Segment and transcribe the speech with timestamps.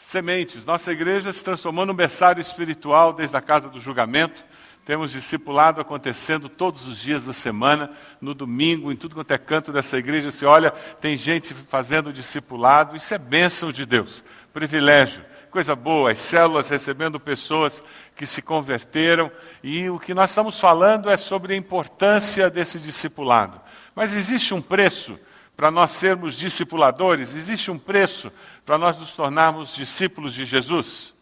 [0.00, 0.64] sementes.
[0.64, 4.44] Nossa igreja se transformou num berçário espiritual desde a casa do julgamento.
[4.84, 9.70] Temos discipulado acontecendo todos os dias da semana, no domingo, em tudo quanto é canto
[9.70, 10.30] dessa igreja.
[10.30, 12.96] Se olha, tem gente fazendo discipulado.
[12.96, 14.24] Isso é bênção de Deus,
[14.54, 16.12] privilégio, coisa boa.
[16.12, 17.82] As células recebendo pessoas
[18.16, 19.30] que se converteram.
[19.62, 23.60] E o que nós estamos falando é sobre a importância desse discipulado.
[23.94, 25.20] Mas existe um preço
[25.60, 27.34] para nós sermos discipuladores?
[27.34, 28.32] Existe um preço
[28.64, 31.12] para nós nos tornarmos discípulos de Jesus?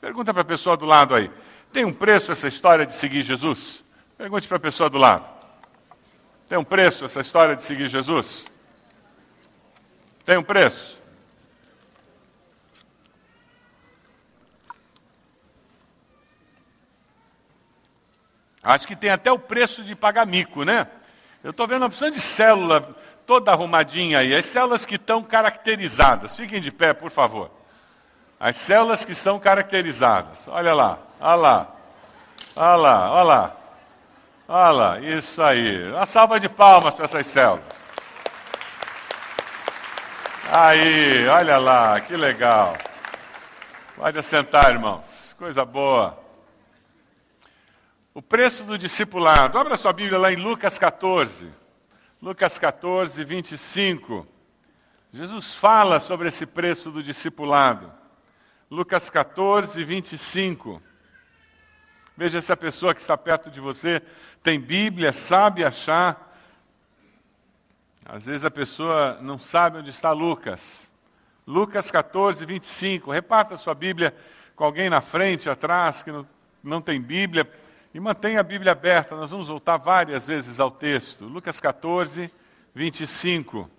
[0.00, 1.30] Pergunta para a pessoa do lado aí.
[1.72, 3.84] Tem um preço essa história de seguir Jesus?
[4.18, 5.24] Pergunte para a pessoa do lado.
[6.48, 8.44] Tem um preço essa história de seguir Jesus?
[10.26, 11.00] Tem um preço?
[18.60, 20.88] Acho que tem até o preço de pagar mico, né?
[21.44, 24.34] Eu estou vendo a opção de célula toda arrumadinha aí.
[24.34, 26.36] As células que estão caracterizadas.
[26.36, 27.50] Fiquem de pé, por favor.
[28.38, 30.48] As células que estão caracterizadas.
[30.48, 31.68] Olha lá, olha lá.
[32.56, 33.56] Olha lá, olha lá.
[34.46, 35.90] Olha lá, isso aí.
[35.90, 37.64] Uma salva de palmas para essas células.
[40.52, 42.76] Aí, olha lá, que legal.
[43.96, 45.34] Pode assentar, irmãos.
[45.38, 46.22] Coisa boa.
[48.12, 49.58] O preço do discipulado.
[49.58, 51.63] Abra sua Bíblia lá em Lucas 14.
[52.24, 54.26] Lucas 14, 25.
[55.12, 57.92] Jesus fala sobre esse preço do discipulado.
[58.70, 60.80] Lucas 14, 25.
[62.16, 64.00] Veja se a pessoa que está perto de você
[64.42, 66.34] tem Bíblia, sabe achar.
[68.06, 70.90] Às vezes a pessoa não sabe onde está Lucas.
[71.46, 73.12] Lucas 14, 25.
[73.12, 74.16] Reparta sua Bíblia
[74.56, 76.26] com alguém na frente, atrás, que não,
[76.62, 77.46] não tem Bíblia
[77.94, 81.26] e mantenha a Bíblia aberta, nós vamos voltar várias vezes ao texto.
[81.26, 82.28] Lucas 14,
[82.74, 83.70] 25.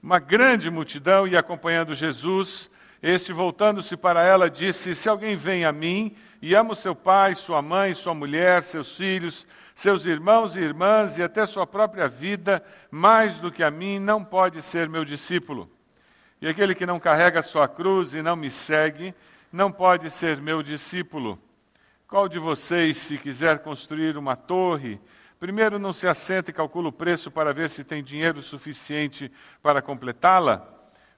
[0.00, 2.70] Uma grande multidão ia acompanhando Jesus.
[3.02, 7.34] Este, voltando-se para ela, disse: Se alguém vem a mim e ama o seu pai,
[7.34, 12.64] sua mãe, sua mulher, seus filhos, seus irmãos e irmãs e até sua própria vida,
[12.88, 15.68] mais do que a mim, não pode ser meu discípulo.
[16.40, 19.12] E aquele que não carrega sua cruz e não me segue,
[19.52, 21.36] não pode ser meu discípulo.
[22.12, 25.00] Qual de vocês, se quiser construir uma torre,
[25.40, 29.80] primeiro não se assenta e calcula o preço para ver se tem dinheiro suficiente para
[29.80, 30.62] completá-la?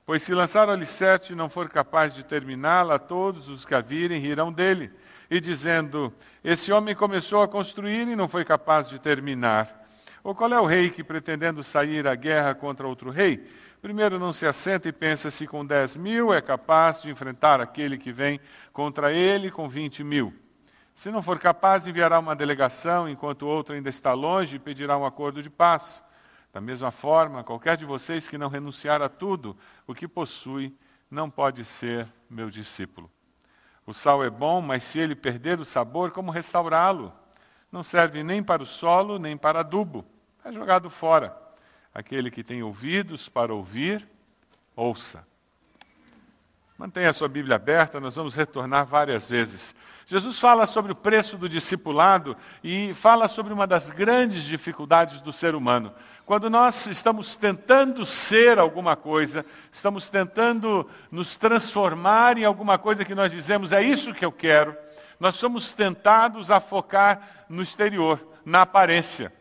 [0.06, 3.81] Pois se lançar o alicerce e não for capaz de terminá-la, todos os que a
[3.81, 4.93] virem rirão dele,
[5.28, 9.84] e dizendo: Esse homem começou a construir e não foi capaz de terminar.
[10.22, 13.44] Ou qual é o rei que, pretendendo sair à guerra contra outro rei,
[13.82, 17.99] primeiro não se assenta e pensa se com dez mil é capaz de enfrentar aquele
[17.99, 18.38] que vem
[18.72, 20.44] contra ele com vinte mil?
[20.94, 24.97] Se não for capaz, enviará uma delegação enquanto o outro ainda está longe e pedirá
[24.97, 26.03] um acordo de paz.
[26.53, 29.56] Da mesma forma, qualquer de vocês que não renunciar a tudo
[29.88, 30.72] o que possui,
[31.10, 33.10] não pode ser meu discípulo.
[33.84, 37.12] O sal é bom, mas se ele perder o sabor, como restaurá-lo?
[37.72, 40.06] Não serve nem para o solo, nem para adubo.
[40.44, 41.37] É jogado fora.
[41.93, 44.09] Aquele que tem ouvidos para ouvir,
[44.76, 45.26] ouça.
[46.77, 49.73] Mantenha a sua Bíblia aberta, nós vamos retornar várias vezes.
[50.07, 55.33] Jesus fala sobre o preço do discipulado e fala sobre uma das grandes dificuldades do
[55.33, 55.95] ser humano.
[56.27, 63.15] Quando nós estamos tentando ser alguma coisa, estamos tentando nos transformar em alguma coisa que
[63.15, 64.77] nós dizemos, é isso que eu quero,
[65.21, 69.33] nós somos tentados a focar no exterior, na aparência.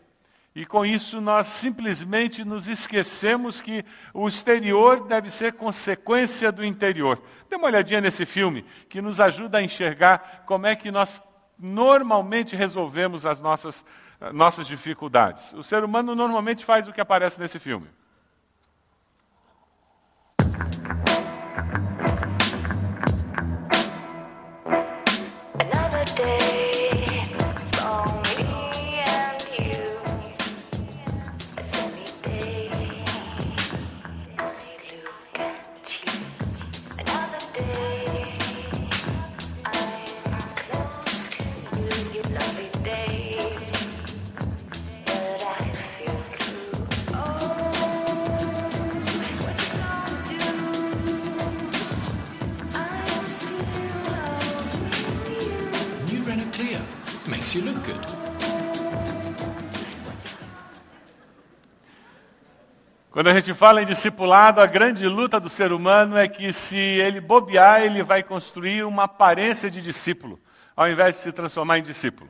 [0.55, 3.83] E com isso nós simplesmente nos esquecemos que
[4.13, 7.21] o exterior deve ser consequência do interior.
[7.49, 11.21] Dê uma olhadinha nesse filme, que nos ajuda a enxergar como é que nós
[11.57, 13.83] normalmente resolvemos as nossas,
[14.31, 15.53] nossas dificuldades.
[15.53, 17.87] O ser humano normalmente faz o que aparece nesse filme.
[63.13, 66.75] Quando a gente fala em discipulado, a grande luta do ser humano é que se
[66.75, 70.41] ele bobear, ele vai construir uma aparência de discípulo,
[70.75, 72.27] ao invés de se transformar em discípulo.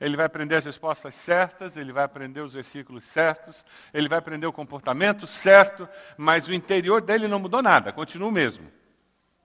[0.00, 4.44] Ele vai aprender as respostas certas, ele vai aprender os versículos certos, ele vai aprender
[4.48, 5.88] o comportamento certo,
[6.18, 8.66] mas o interior dele não mudou nada, continua o mesmo.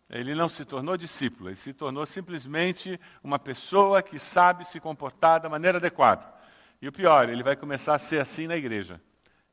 [0.09, 5.39] Ele não se tornou discípulo, ele se tornou simplesmente uma pessoa que sabe se comportar
[5.39, 6.25] da maneira adequada.
[6.81, 8.99] E o pior, ele vai começar a ser assim na igreja.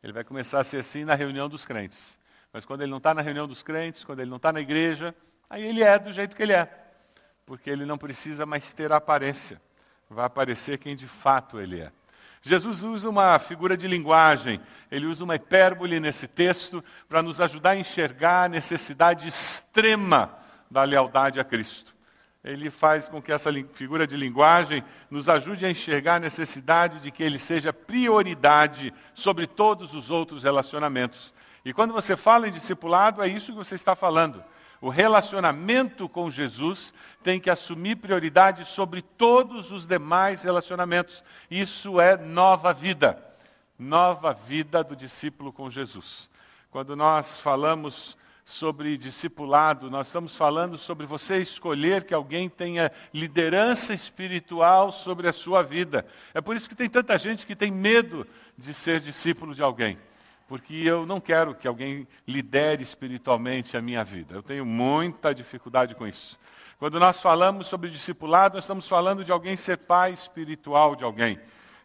[0.03, 2.19] Ele vai começar a ser assim na reunião dos crentes.
[2.53, 5.15] Mas quando ele não está na reunião dos crentes, quando ele não está na igreja,
[5.49, 6.69] aí ele é do jeito que ele é.
[7.45, 9.61] Porque ele não precisa mais ter aparência.
[10.09, 11.93] Vai aparecer quem de fato ele é.
[12.43, 17.71] Jesus usa uma figura de linguagem, ele usa uma hipérbole nesse texto para nos ajudar
[17.71, 20.39] a enxergar a necessidade extrema
[20.71, 21.96] da lealdade a Cristo.
[22.47, 27.11] Ele faz com que essa figura de linguagem nos ajude a enxergar a necessidade de
[27.11, 31.35] que ele seja prioridade sobre todos os outros relacionamentos.
[31.65, 34.45] E quando você fala em discipulado, é isso que você está falando.
[34.81, 41.25] O relacionamento com Jesus tem que assumir prioridade sobre todos os demais relacionamentos.
[41.51, 43.21] Isso é nova vida.
[43.77, 46.31] Nova vida do discípulo com Jesus.
[46.71, 48.17] Quando nós falamos
[48.47, 55.33] sobre discipulado, nós estamos falando sobre você escolher que alguém tenha liderança espiritual sobre a
[55.33, 56.07] sua vida.
[56.33, 58.25] É por isso que tem tanta gente que tem medo
[58.57, 59.99] de ser discípulo de alguém
[60.49, 64.37] porque eu não quero que alguém lidere espiritualmente a minha vida.
[64.37, 66.39] Eu tenho muita dificuldade com isso.
[66.79, 71.41] Quando nós falamos sobre discipulado, nós estamos falando de alguém ser pai espiritual de alguém,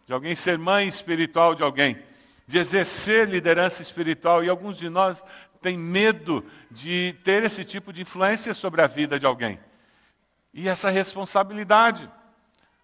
[0.06, 1.98] de alguém ser mãe espiritual de alguém,
[2.46, 4.44] de exercer liderança espiritual.
[4.44, 5.20] E alguns de nós
[5.62, 9.58] têm medo de ter esse tipo de influência sobre a vida de alguém.
[10.52, 12.10] E essa responsabilidade.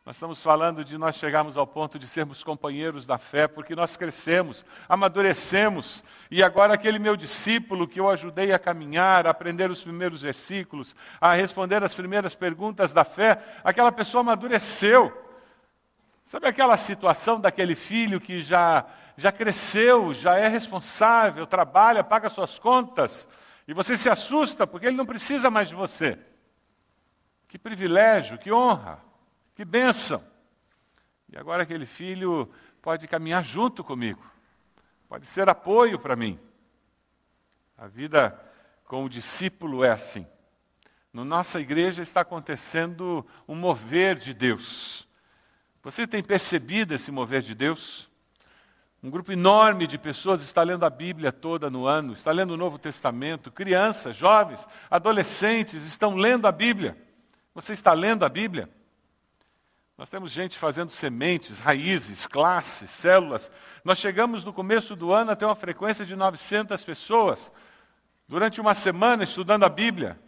[0.06, 3.94] Nós estamos falando de nós chegarmos ao ponto de sermos companheiros da fé, porque nós
[3.94, 9.84] crescemos, amadurecemos, e agora aquele meu discípulo que eu ajudei a caminhar, a aprender os
[9.84, 15.12] primeiros versículos, a responder as primeiras perguntas da fé, aquela pessoa amadureceu.
[16.24, 18.86] Sabe aquela situação daquele filho que já,
[19.18, 23.28] já cresceu, já é responsável, trabalha, paga suas contas,
[23.66, 26.16] e você se assusta porque ele não precisa mais de você?
[27.48, 29.02] Que privilégio, que honra.
[29.56, 30.24] Que bênção!
[31.28, 32.48] E agora aquele filho
[32.80, 34.24] pode caminhar junto comigo,
[35.08, 36.38] pode ser apoio para mim.
[37.76, 38.40] A vida
[38.84, 40.24] com o discípulo é assim.
[41.12, 45.08] Na nossa igreja está acontecendo um mover de Deus.
[45.82, 48.07] Você tem percebido esse mover de Deus?
[49.02, 52.56] Um grupo enorme de pessoas está lendo a Bíblia toda no ano, está lendo o
[52.56, 53.50] Novo Testamento.
[53.50, 56.96] Crianças, jovens, adolescentes estão lendo a Bíblia.
[57.54, 58.68] Você está lendo a Bíblia?
[59.96, 63.50] Nós temos gente fazendo sementes, raízes, classes, células.
[63.84, 67.52] Nós chegamos no começo do ano a ter uma frequência de 900 pessoas
[68.26, 70.18] durante uma semana estudando a Bíblia.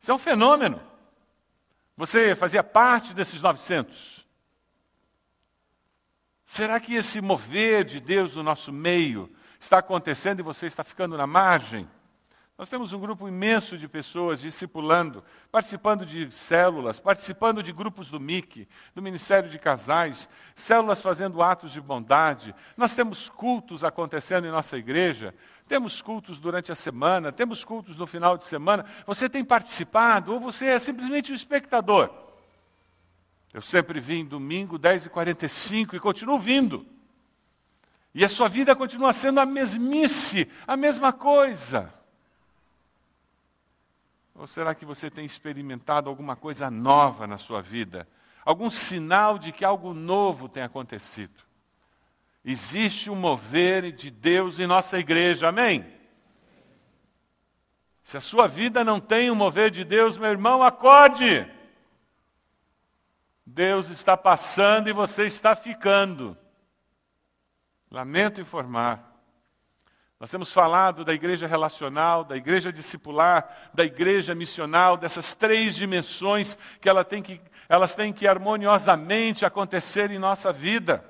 [0.00, 0.80] Isso é um fenômeno.
[1.96, 4.21] Você fazia parte desses 900?
[6.54, 11.16] Será que esse mover de Deus no nosso meio está acontecendo e você está ficando
[11.16, 11.88] na margem?
[12.58, 18.20] Nós temos um grupo imenso de pessoas discipulando, participando de células, participando de grupos do
[18.20, 22.54] MIC, do Ministério de Casais, células fazendo atos de bondade.
[22.76, 25.34] Nós temos cultos acontecendo em nossa igreja,
[25.66, 28.84] temos cultos durante a semana, temos cultos no final de semana.
[29.06, 32.21] Você tem participado ou você é simplesmente um espectador?
[33.52, 36.86] Eu sempre vim domingo, 10h45 e continuo vindo.
[38.14, 41.92] E a sua vida continua sendo a mesmice, a mesma coisa.
[44.34, 48.08] Ou será que você tem experimentado alguma coisa nova na sua vida?
[48.44, 51.42] Algum sinal de que algo novo tem acontecido?
[52.44, 55.86] Existe um mover de Deus em nossa igreja, amém?
[58.02, 61.48] Se a sua vida não tem um mover de Deus, meu irmão, acorde.
[63.54, 66.36] Deus está passando e você está ficando.
[67.90, 69.12] Lamento informar.
[70.18, 76.56] Nós temos falado da igreja relacional, da igreja discipular, da igreja missional, dessas três dimensões
[76.80, 81.04] que, ela tem que elas têm que harmoniosamente acontecer em nossa vida.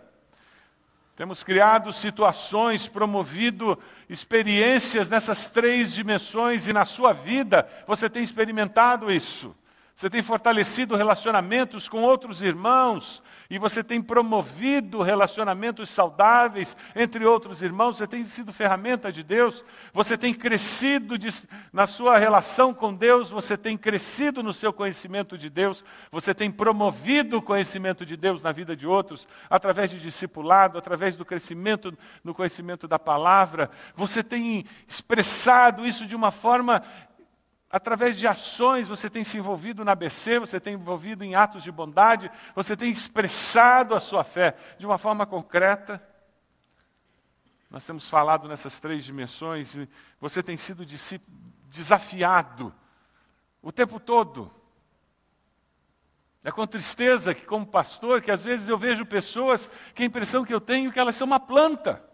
[1.14, 9.12] Temos criado situações, promovido experiências nessas três dimensões e na sua vida você tem experimentado
[9.12, 9.54] isso.
[9.94, 13.22] Você tem fortalecido relacionamentos com outros irmãos,
[13.52, 19.62] e você tem promovido relacionamentos saudáveis entre outros irmãos, você tem sido ferramenta de Deus,
[19.92, 21.28] você tem crescido de,
[21.70, 26.50] na sua relação com Deus, você tem crescido no seu conhecimento de Deus, você tem
[26.50, 31.92] promovido o conhecimento de Deus na vida de outros, através de discipulado, através do crescimento
[32.25, 36.82] no conhecimento da palavra, você tem expressado isso de uma forma
[37.72, 41.72] Através de ações, você tem se envolvido na ABC, você tem envolvido em atos de
[41.72, 46.06] bondade, você tem expressado a sua fé de uma forma concreta.
[47.70, 49.88] Nós temos falado nessas três dimensões, e
[50.20, 50.84] você tem sido
[51.64, 52.74] desafiado
[53.62, 54.52] o tempo todo.
[56.44, 60.44] É com tristeza que, como pastor, que às vezes eu vejo pessoas que a impressão
[60.44, 62.04] que eu tenho é que elas são uma planta.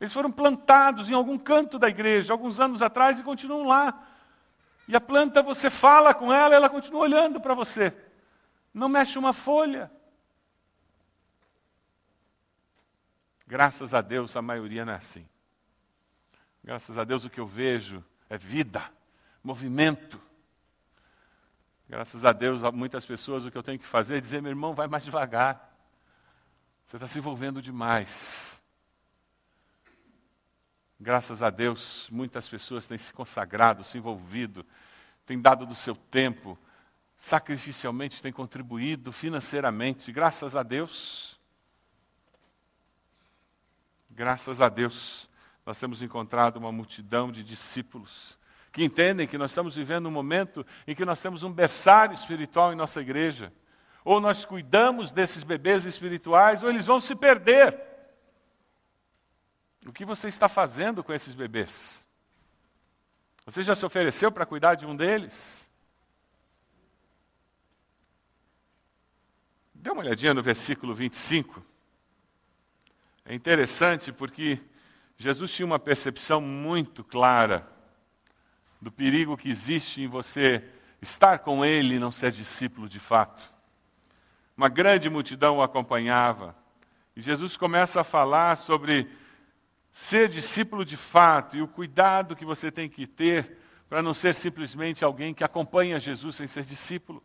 [0.00, 4.13] Eles foram plantados em algum canto da igreja, alguns anos atrás, e continuam lá.
[4.86, 7.94] E a planta, você fala com ela, ela continua olhando para você.
[8.72, 9.90] Não mexe uma folha.
[13.46, 15.26] Graças a Deus, a maioria não é assim.
[16.62, 18.82] Graças a Deus, o que eu vejo é vida,
[19.42, 20.20] movimento.
[21.88, 24.50] Graças a Deus, a muitas pessoas o que eu tenho que fazer é dizer, meu
[24.50, 25.72] irmão, vai mais devagar.
[26.84, 28.62] Você está se envolvendo demais.
[30.98, 34.64] Graças a Deus, muitas pessoas têm se consagrado, se envolvido,
[35.26, 36.58] têm dado do seu tempo,
[37.16, 40.12] sacrificialmente têm contribuído financeiramente.
[40.12, 41.38] Graças a Deus.
[44.08, 45.28] Graças a Deus,
[45.66, 48.38] nós temos encontrado uma multidão de discípulos
[48.74, 52.72] que entendem que nós estamos vivendo um momento em que nós temos um berçário espiritual
[52.72, 53.52] em nossa igreja.
[54.04, 57.93] Ou nós cuidamos desses bebês espirituais, ou eles vão se perder.
[59.86, 62.04] O que você está fazendo com esses bebês?
[63.44, 65.68] Você já se ofereceu para cuidar de um deles?
[69.74, 71.62] Dê uma olhadinha no versículo 25.
[73.26, 74.58] É interessante porque
[75.18, 77.68] Jesus tinha uma percepção muito clara
[78.80, 80.64] do perigo que existe em você
[81.02, 83.42] estar com ele e não ser discípulo de fato.
[84.56, 86.56] Uma grande multidão o acompanhava.
[87.14, 89.10] E Jesus começa a falar sobre
[89.94, 93.58] ser discípulo de fato e o cuidado que você tem que ter
[93.88, 97.22] para não ser simplesmente alguém que acompanha Jesus sem ser discípulo.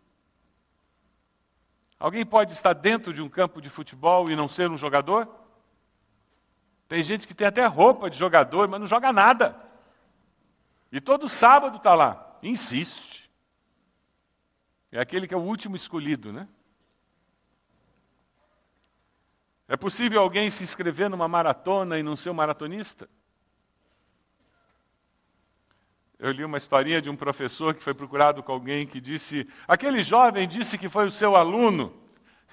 [2.00, 5.28] Alguém pode estar dentro de um campo de futebol e não ser um jogador?
[6.88, 9.60] Tem gente que tem até roupa de jogador, mas não joga nada.
[10.92, 13.30] E todo sábado está lá, insiste.
[14.92, 16.48] É aquele que é o último escolhido, né?
[19.72, 23.08] É possível alguém se inscrever numa maratona e não ser um maratonista?
[26.18, 30.02] Eu li uma historinha de um professor que foi procurado com alguém que disse: aquele
[30.02, 31.96] jovem disse que foi o seu aluno.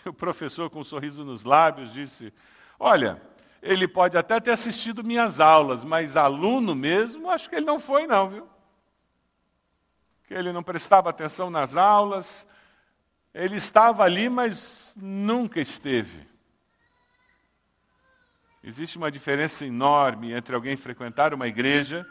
[0.04, 2.32] O professor, com um sorriso nos lábios, disse:
[2.78, 3.20] Olha,
[3.60, 8.06] ele pode até ter assistido minhas aulas, mas aluno mesmo, acho que ele não foi,
[8.06, 8.48] não, viu?
[10.28, 12.46] Que ele não prestava atenção nas aulas,
[13.34, 16.35] ele estava ali, mas nunca esteve.
[18.66, 22.04] Existe uma diferença enorme entre alguém frequentar uma igreja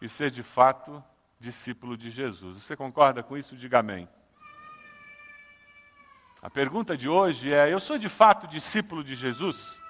[0.00, 1.02] e ser de fato
[1.40, 2.62] discípulo de Jesus.
[2.62, 3.56] Você concorda com isso?
[3.56, 4.08] Diga amém.
[6.40, 9.80] A pergunta de hoje é: eu sou de fato discípulo de Jesus?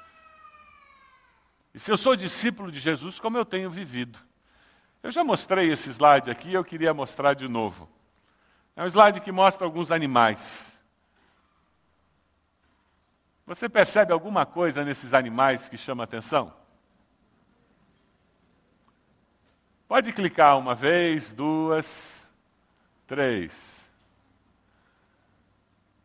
[1.75, 4.19] E se eu sou discípulo de Jesus, como eu tenho vivido?
[5.03, 7.91] Eu já mostrei esse slide aqui, eu queria mostrar de novo.
[8.75, 10.76] É um slide que mostra alguns animais.
[13.47, 16.53] Você percebe alguma coisa nesses animais que chama atenção?
[19.87, 22.27] Pode clicar uma vez, duas,
[23.07, 23.89] três.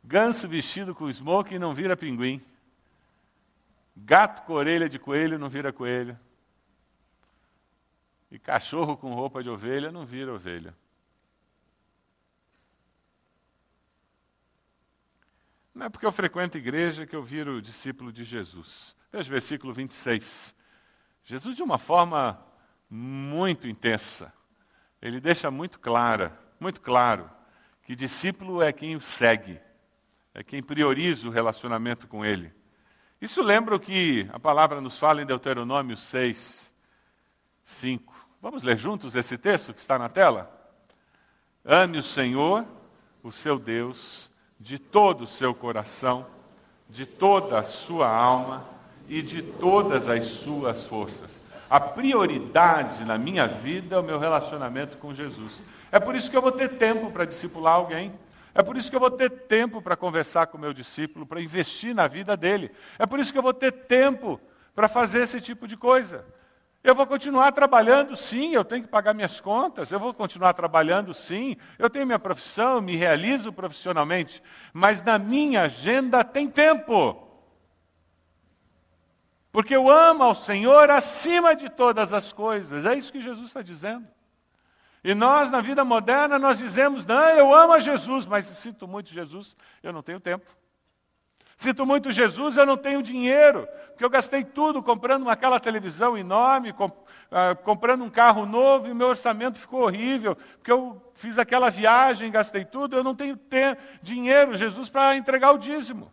[0.03, 2.39] Ganso vestido com smoke não vira pinguim.
[3.97, 6.17] Gato com orelha de coelho não vira coelho.
[8.29, 10.75] E cachorro com roupa de ovelha não vira ovelha.
[15.73, 18.95] Não é porque eu frequento igreja que eu viro discípulo de Jesus.
[19.11, 20.53] Veja o versículo 26.
[21.23, 22.43] Jesus, de uma forma
[22.89, 24.33] muito intensa,
[25.01, 27.29] ele deixa muito clara, muito claro,
[27.83, 29.59] que discípulo é quem o segue,
[30.33, 32.53] é quem prioriza o relacionamento com ele.
[33.21, 36.73] Isso lembra o que a palavra nos fala em Deuteronômio 6,
[37.63, 38.13] 5.
[38.41, 40.51] Vamos ler juntos esse texto que está na tela?
[41.63, 42.65] Ame o Senhor,
[43.21, 44.30] o seu Deus,
[44.61, 46.25] de todo o seu coração,
[46.87, 48.63] de toda a sua alma
[49.09, 51.41] e de todas as suas forças.
[51.67, 55.63] A prioridade na minha vida é o meu relacionamento com Jesus.
[55.91, 58.13] É por isso que eu vou ter tempo para discipular alguém.
[58.53, 61.41] É por isso que eu vou ter tempo para conversar com o meu discípulo, para
[61.41, 62.69] investir na vida dele.
[62.99, 64.39] É por isso que eu vou ter tempo
[64.75, 66.23] para fazer esse tipo de coisa.
[66.83, 71.13] Eu vou continuar trabalhando, sim, eu tenho que pagar minhas contas, eu vou continuar trabalhando,
[71.13, 74.41] sim, eu tenho minha profissão, me realizo profissionalmente,
[74.73, 77.27] mas na minha agenda tem tempo.
[79.51, 83.61] Porque eu amo ao Senhor acima de todas as coisas, é isso que Jesus está
[83.61, 84.07] dizendo.
[85.03, 89.11] E nós, na vida moderna, nós dizemos, não, eu amo a Jesus, mas sinto muito
[89.11, 90.45] Jesus, eu não tenho tempo.
[91.61, 96.73] Sinto muito Jesus, eu não tenho dinheiro, porque eu gastei tudo comprando aquela televisão enorme,
[96.73, 101.37] comp uh, comprando um carro novo e o meu orçamento ficou horrível, porque eu fiz
[101.37, 103.39] aquela viagem, gastei tudo, eu não tenho
[104.01, 106.11] dinheiro, Jesus, para entregar o dízimo.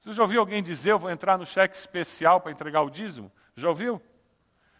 [0.00, 3.30] Você já ouviu alguém dizer, eu vou entrar no cheque especial para entregar o dízimo?
[3.54, 4.02] Já ouviu?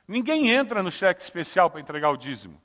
[0.09, 2.61] Ninguém entra no cheque especial para entregar o dízimo.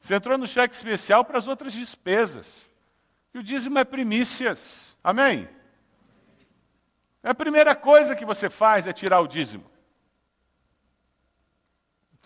[0.00, 2.70] Você entrou no cheque especial para as outras despesas.
[3.34, 4.96] E o dízimo é primícias.
[5.04, 5.46] Amém?
[7.26, 9.68] A primeira coisa que você faz é tirar o dízimo.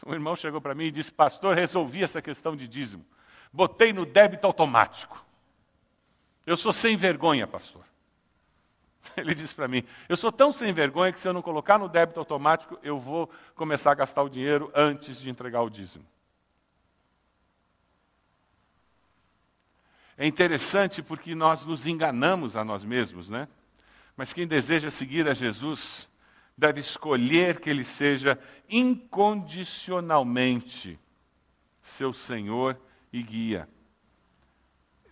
[0.04, 3.02] Um irmão chegou para mim e disse: Pastor, resolvi essa questão de dízimo.
[3.50, 5.24] Botei no débito automático.
[6.44, 7.82] Eu sou sem vergonha, pastor.
[9.16, 11.88] Ele disse para mim: Eu sou tão sem vergonha que se eu não colocar no
[11.88, 16.04] débito automático, eu vou começar a gastar o dinheiro antes de entregar o dízimo.
[20.18, 23.48] É interessante porque nós nos enganamos a nós mesmos, né?
[24.20, 26.06] Mas quem deseja seguir a Jesus
[26.54, 31.00] deve escolher que Ele seja incondicionalmente
[31.82, 32.78] seu Senhor
[33.10, 33.66] e guia.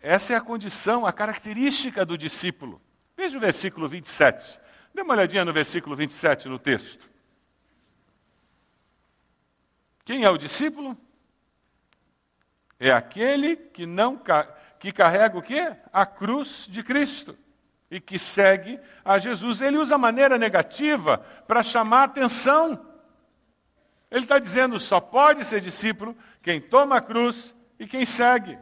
[0.02, 2.82] Essa é a condição, a característica do discípulo.
[3.16, 4.60] Veja o versículo 27.
[4.92, 7.08] Dê uma olhadinha no versículo 27 no texto.
[10.04, 10.94] Quem é o discípulo?
[12.78, 14.22] É aquele que não
[14.78, 15.74] que carrega o quê?
[15.90, 17.34] A cruz de Cristo
[17.90, 19.60] e que segue a Jesus.
[19.60, 22.86] Ele usa a maneira negativa para chamar atenção.
[24.10, 28.58] Ele está dizendo: só pode ser discípulo quem toma a cruz e quem segue.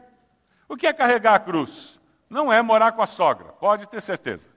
[0.68, 1.99] O que é carregar a cruz?
[2.28, 4.49] Não é morar com a sogra, pode ter certeza.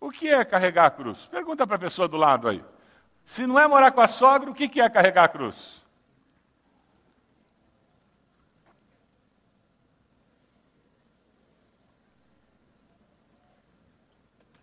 [0.00, 1.26] O que é carregar a cruz?
[1.26, 2.64] Pergunta para a pessoa do lado aí.
[3.22, 5.79] Se não é morar com a sogra, o que é carregar a cruz?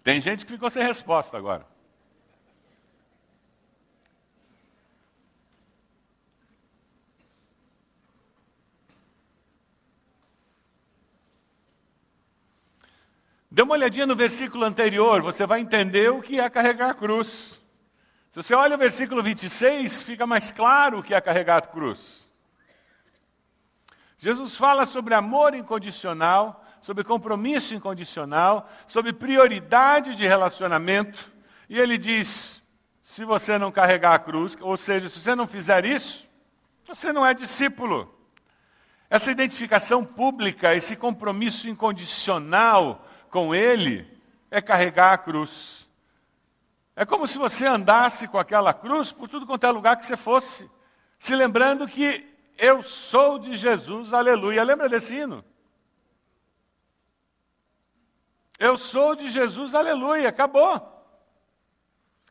[0.08, 1.68] Tem gente que ficou sem resposta agora.
[13.52, 17.60] Dê uma olhadinha no versículo anterior, você vai entender o que é carregar a cruz.
[18.30, 22.26] Se você olha o versículo 26, fica mais claro o que é carregar a cruz.
[24.18, 31.32] Jesus fala sobre amor incondicional, sobre compromisso incondicional, sobre prioridade de relacionamento,
[31.70, 32.62] e ele diz:
[33.02, 36.28] se você não carregar a cruz, ou seja, se você não fizer isso,
[36.86, 38.14] você não é discípulo.
[39.10, 44.06] Essa identificação pública, esse compromisso incondicional com Ele
[44.52, 45.88] é carregar a cruz.
[46.96, 50.18] É como se você andasse com aquela cruz por tudo quanto é lugar que você
[50.18, 50.70] fosse,
[51.20, 52.26] se lembrando que
[52.58, 54.64] eu sou de Jesus, aleluia.
[54.64, 55.46] Lembra desse hino?
[58.58, 60.94] Eu sou de Jesus, aleluia, acabou.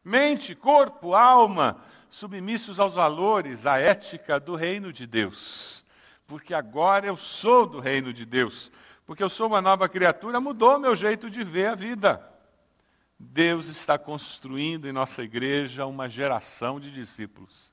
[0.04, 5.84] Mente, corpo, alma, submissos aos valores, à ética do reino de Deus.
[6.26, 8.70] Porque agora eu sou do reino de Deus
[9.06, 12.20] porque eu sou uma nova criatura, mudou meu jeito de ver a vida.
[13.18, 17.72] Deus está construindo em nossa igreja uma geração de discípulos.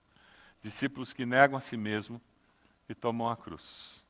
[0.61, 2.21] Discípulos que negam a si mesmo
[2.87, 4.05] e tomam a cruz.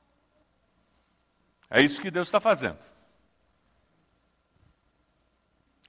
[1.70, 2.78] É isso que Deus está fazendo.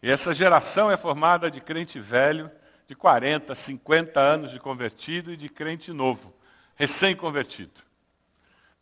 [0.05, 2.51] E essa geração é formada de crente velho,
[2.87, 6.31] de 40, 50 anos de convertido e de crente novo,
[6.77, 7.81] recém-convertido.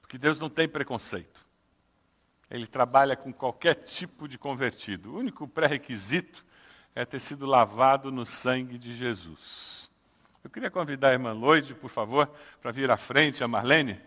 [0.01, 1.47] Porque Deus não tem preconceito.
[2.51, 5.13] Ele trabalha com qualquer tipo de convertido.
[5.13, 6.45] O único pré-requisito
[6.93, 9.89] é ter sido lavado no sangue de Jesus.
[10.43, 12.29] Eu queria convidar a irmã Lloyd, por favor,
[12.61, 14.01] para vir à frente, a Marlene.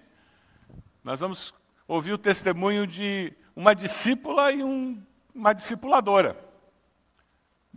[1.01, 1.53] Nós vamos
[1.87, 5.01] ouvir o testemunho de uma discípula e um,
[5.33, 6.43] uma discipuladora.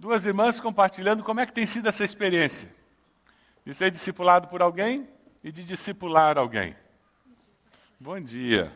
[0.01, 2.73] Duas irmãs compartilhando como é que tem sido essa experiência
[3.67, 5.09] de ser discipulado por alguém
[5.43, 6.77] e de discipular alguém.
[7.99, 8.73] Bom dia.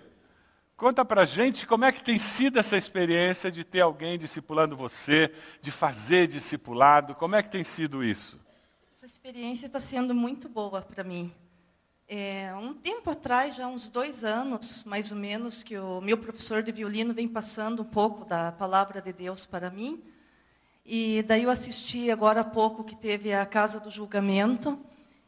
[0.76, 5.32] Conta para gente como é que tem sido essa experiência de ter alguém discipulando você,
[5.60, 8.36] de fazer discipulado, como é que tem sido isso?
[8.96, 11.32] Essa experiência está sendo muito boa para mim.
[12.08, 16.64] É, um tempo atrás, já uns dois anos, mais ou menos, que o meu professor
[16.64, 20.02] de violino vem passando um pouco da palavra de Deus para mim.
[20.84, 24.78] E daí eu assisti agora há pouco que teve a Casa do Julgamento.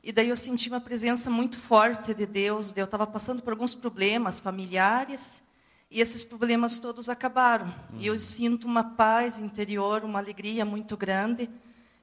[0.03, 2.77] E daí eu senti uma presença muito forte de Deus.
[2.77, 5.43] Eu estava passando por alguns problemas familiares
[5.91, 7.67] e esses problemas todos acabaram.
[7.67, 8.01] Uhum.
[8.01, 11.49] E eu sinto uma paz interior, uma alegria muito grande,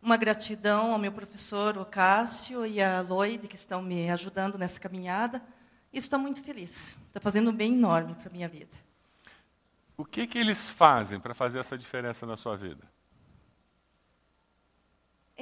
[0.01, 4.79] uma gratidão ao meu professor, o Cássio, e a Loide, que estão me ajudando nessa
[4.79, 5.41] caminhada.
[5.91, 6.97] E estou muito feliz.
[7.07, 8.75] Está fazendo um bem enorme para a minha vida.
[9.97, 12.90] O que, que eles fazem para fazer essa diferença na sua vida?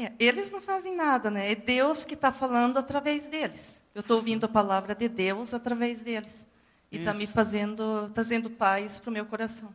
[0.05, 1.51] É, eles não fazem nada, né?
[1.51, 3.83] É Deus que está falando através deles.
[3.93, 6.47] Eu estou ouvindo a palavra de Deus através deles.
[6.91, 9.73] E está me fazendo, trazendo paz para o meu coração.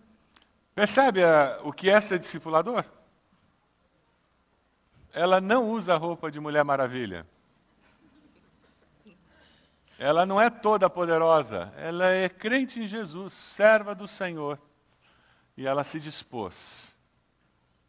[0.74, 2.84] Percebe a, o que é ser discipulador?
[5.12, 7.26] Ela não usa roupa de Mulher Maravilha.
[9.98, 14.58] Ela não é toda poderosa, ela é crente em Jesus, serva do Senhor.
[15.56, 16.96] E ela se dispôs.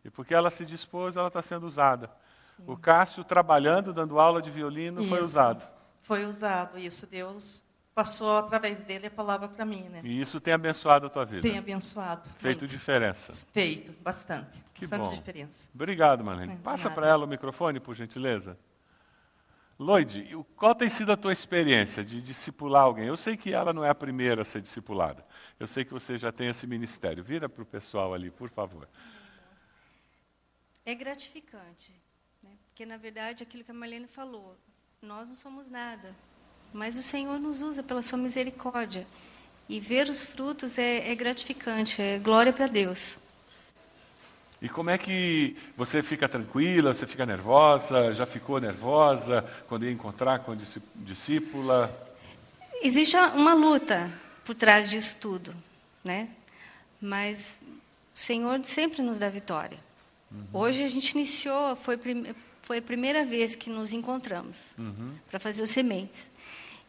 [0.03, 2.11] E porque ela se dispôs, ela está sendo usada.
[2.57, 2.63] Sim.
[2.67, 5.09] O Cássio, trabalhando, dando aula de violino, isso.
[5.09, 5.67] foi usado.
[6.01, 7.07] Foi usado, isso.
[7.07, 7.63] Deus
[7.93, 10.01] passou através dele a palavra para mim, né?
[10.03, 11.41] E isso tem abençoado a tua vida?
[11.41, 12.29] Tem abençoado.
[12.37, 12.71] Feito muito.
[12.71, 13.33] diferença?
[13.51, 14.63] Feito, bastante.
[14.73, 15.15] Que bastante bom.
[15.15, 15.69] diferença.
[15.73, 16.53] Obrigado, Marlene.
[16.53, 18.57] É, Passa para ela o microfone, por gentileza.
[19.77, 23.07] Lloyd, qual tem sido a tua experiência de discipular alguém?
[23.07, 25.25] Eu sei que ela não é a primeira a ser discipulada.
[25.59, 27.23] Eu sei que você já tem esse ministério.
[27.23, 28.87] Vira para o pessoal ali, por favor.
[30.85, 31.93] É gratificante,
[32.75, 34.53] porque na verdade aquilo que a Marlene falou,
[35.01, 36.13] nós não somos nada,
[36.73, 39.07] mas o Senhor nos usa pela sua misericórdia.
[39.69, 43.17] E ver os frutos é, é gratificante, é glória para Deus.
[44.61, 49.91] E como é que você fica tranquila, você fica nervosa, já ficou nervosa quando ia
[49.91, 50.57] encontrar com a
[50.95, 51.89] discípula?
[52.81, 54.11] Existe uma luta
[54.43, 55.55] por trás disso tudo,
[56.03, 56.27] né?
[56.99, 57.57] Mas
[58.13, 59.79] o Senhor sempre nos dá vitória.
[60.29, 60.45] Uhum.
[60.51, 61.97] Hoje a gente iniciou, foi,
[62.65, 65.13] foi a primeira vez que nos encontramos uhum.
[65.29, 66.31] para fazer os sementes.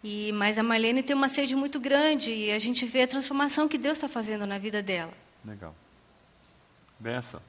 [0.02, 3.68] E, mas a Marlene tem uma sede muito grande e a gente vê a transformação
[3.68, 5.12] que Deus está fazendo na vida dela.
[5.44, 5.74] Legal.
[6.98, 7.42] Benção.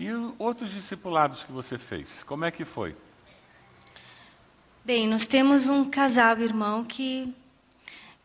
[0.00, 2.96] E outros discipulados que você fez, como é que foi?
[4.82, 7.34] Bem, nós temos um casal irmão que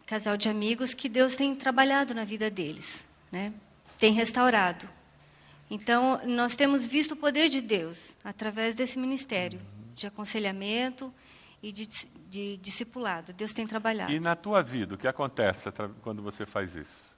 [0.06, 3.52] casal de amigos que Deus tem trabalhado na vida deles, né?
[3.98, 4.88] Tem restaurado.
[5.70, 9.62] Então, nós temos visto o poder de Deus através desse ministério
[9.94, 11.14] de aconselhamento
[11.62, 11.88] e de,
[12.28, 13.34] de discipulado.
[13.34, 14.12] Deus tem trabalhado.
[14.12, 15.70] E na tua vida, o que acontece
[16.02, 17.10] quando você faz isso?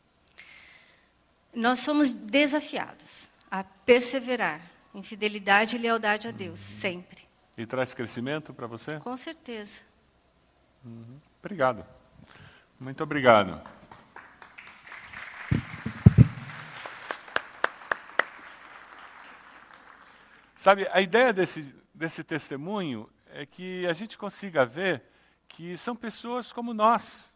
[1.54, 4.62] Nós somos desafiados a perseverar
[4.94, 6.80] em fidelidade e lealdade a Deus, uhum.
[6.80, 7.24] sempre.
[7.58, 9.00] E traz crescimento para você?
[9.00, 9.84] Com certeza.
[10.84, 11.20] Uhum.
[11.40, 11.86] Obrigado.
[12.80, 13.62] Muito obrigado.
[20.62, 25.02] Sabe, a ideia desse, desse testemunho é que a gente consiga ver
[25.48, 27.32] que são pessoas como nós.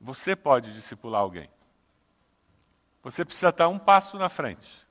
[0.00, 1.50] Você pode discipular alguém.
[3.02, 4.86] Você precisa estar um passo na frente.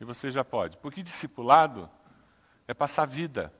[0.00, 0.76] E você já pode.
[0.78, 1.88] Porque discipulado
[2.66, 3.54] é passar vida.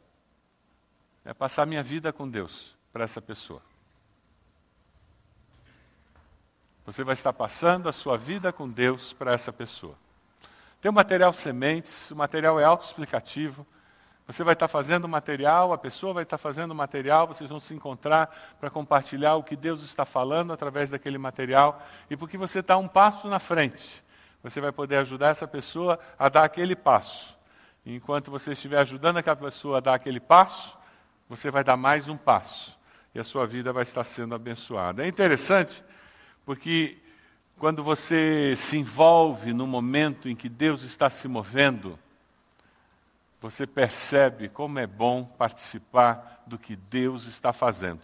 [1.25, 3.63] É passar minha vida com Deus para essa pessoa.
[6.85, 9.97] Você vai estar passando a sua vida com Deus para essa pessoa.
[10.81, 13.67] Tem o material sementes, o material é autoexplicativo.
[14.27, 18.55] Você vai estar fazendo material, a pessoa vai estar fazendo material, vocês vão se encontrar
[18.59, 21.83] para compartilhar o que Deus está falando através daquele material.
[22.09, 24.03] E porque você está um passo na frente,
[24.43, 27.37] você vai poder ajudar essa pessoa a dar aquele passo.
[27.85, 30.79] E enquanto você estiver ajudando aquela pessoa a dar aquele passo,
[31.29, 32.79] você vai dar mais um passo.
[33.15, 35.05] E a sua vida vai estar sendo abençoada.
[35.05, 35.85] É interessante,
[36.45, 37.03] porque
[37.61, 41.99] quando você se envolve no momento em que Deus está se movendo,
[43.39, 48.01] você percebe como é bom participar do que Deus está fazendo.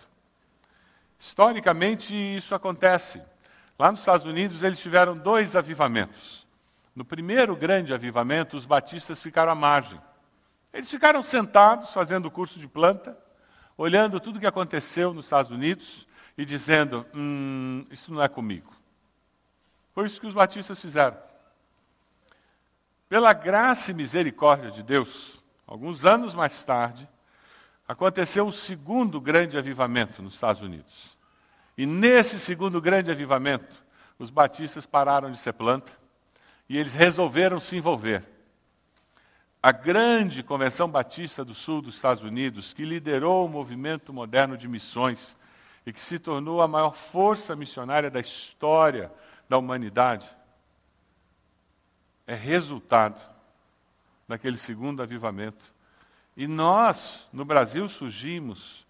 [1.19, 3.23] Historicamente, isso acontece.
[3.79, 6.47] Lá nos Estados Unidos, eles tiveram dois avivamentos.
[6.95, 9.99] No primeiro grande avivamento, os batistas ficaram à margem.
[10.71, 13.16] Eles ficaram sentados, fazendo o curso de planta,
[13.75, 18.77] olhando tudo o que aconteceu nos Estados Unidos e dizendo: hum, isso não é comigo.
[19.97, 21.17] Foi isso que os batistas fizeram.
[23.09, 27.09] Pela graça e misericórdia de Deus, alguns anos mais tarde,
[27.89, 31.17] aconteceu o segundo grande avivamento nos Estados Unidos.
[31.79, 33.75] E nesse segundo grande avivamento,
[34.19, 35.91] os batistas pararam de ser planta
[36.69, 38.23] e eles resolveram se envolver.
[39.63, 44.69] A grande Convenção Batista do Sul dos Estados Unidos, que liderou o movimento moderno de
[44.69, 45.39] missões
[45.87, 49.11] e que se tornou a maior força missionária da história
[49.49, 50.29] da humanidade,
[52.27, 53.21] é resultado
[54.27, 55.65] daquele segundo avivamento.
[56.37, 58.87] E nós, no Brasil, surgimos,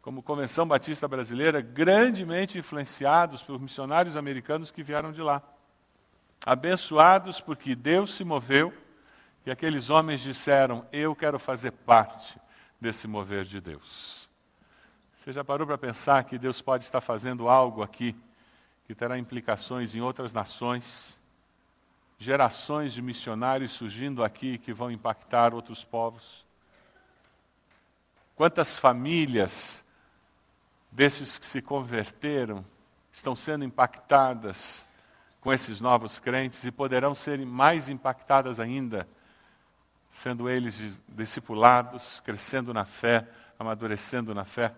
[0.00, 5.42] como Convenção Batista Brasileira, grandemente influenciados por missionários americanos que vieram de lá.
[6.44, 8.72] Abençoados porque Deus se moveu
[9.46, 12.38] e aqueles homens disseram: Eu quero fazer parte
[12.80, 14.28] desse mover de Deus.
[15.14, 18.14] Você já parou para pensar que Deus pode estar fazendo algo aqui
[18.92, 21.18] que terá implicações em outras nações,
[22.18, 26.44] gerações de missionários surgindo aqui que vão impactar outros povos.
[28.36, 29.82] Quantas famílias
[30.90, 32.62] desses que se converteram
[33.10, 34.86] estão sendo impactadas
[35.40, 39.08] com esses novos crentes e poderão ser mais impactadas ainda,
[40.10, 43.26] sendo eles discipulados, crescendo na fé,
[43.58, 44.74] amadurecendo na fé.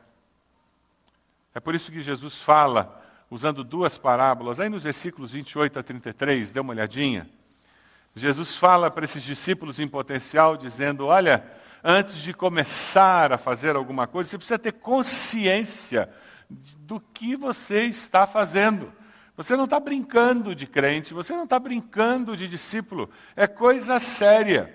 [1.52, 6.52] É por isso que Jesus fala, usando duas parábolas, aí nos versículos 28 a 33,
[6.52, 7.28] dê uma olhadinha.
[8.14, 11.44] Jesus fala para esses discípulos em potencial, dizendo: Olha,
[11.82, 16.08] antes de começar a fazer alguma coisa, você precisa ter consciência
[16.78, 18.92] do que você está fazendo.
[19.36, 24.72] Você não está brincando de crente, você não está brincando de discípulo, é coisa séria.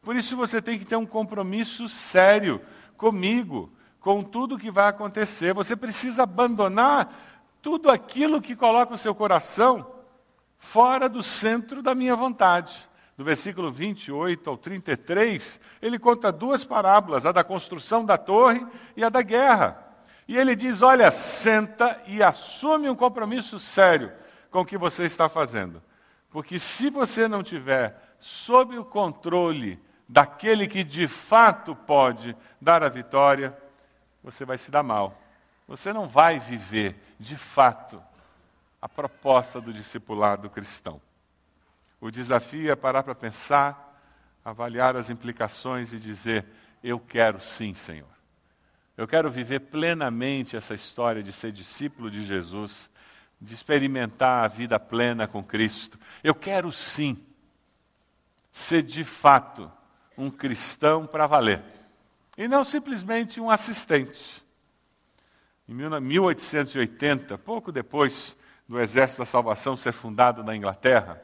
[0.00, 2.60] Por isso você tem que ter um compromisso sério
[2.96, 5.52] comigo, com tudo que vai acontecer.
[5.52, 7.31] Você precisa abandonar
[7.62, 9.86] tudo aquilo que coloca o seu coração
[10.58, 12.90] fora do centro da minha vontade.
[13.16, 19.04] Do versículo 28 ao 33, ele conta duas parábolas, a da construção da torre e
[19.04, 19.78] a da guerra.
[20.26, 24.12] E ele diz: Olha, senta e assume um compromisso sério
[24.50, 25.80] com o que você está fazendo.
[26.30, 32.88] Porque se você não tiver sob o controle daquele que de fato pode dar a
[32.88, 33.56] vitória,
[34.22, 35.21] você vai se dar mal.
[35.72, 38.02] Você não vai viver de fato
[38.78, 41.00] a proposta do discipulado cristão.
[41.98, 43.98] O desafio é parar para pensar,
[44.44, 46.44] avaliar as implicações e dizer:
[46.84, 48.10] Eu quero sim, Senhor.
[48.98, 52.90] Eu quero viver plenamente essa história de ser discípulo de Jesus,
[53.40, 55.98] de experimentar a vida plena com Cristo.
[56.22, 57.18] Eu quero sim
[58.52, 59.72] ser de fato
[60.18, 61.62] um cristão para valer,
[62.36, 64.42] e não simplesmente um assistente.
[65.68, 68.36] Em 1880, pouco depois
[68.68, 71.22] do Exército da Salvação ser fundado na Inglaterra,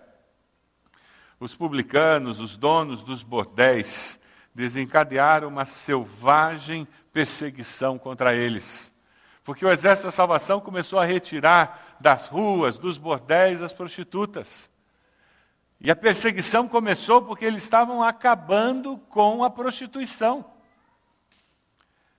[1.40, 4.18] os publicanos, os donos dos bordéis,
[4.54, 8.92] desencadearam uma selvagem perseguição contra eles.
[9.44, 14.70] Porque o exército da salvação começou a retirar das ruas, dos bordéis, as prostitutas.
[15.80, 20.44] E a perseguição começou porque eles estavam acabando com a prostituição.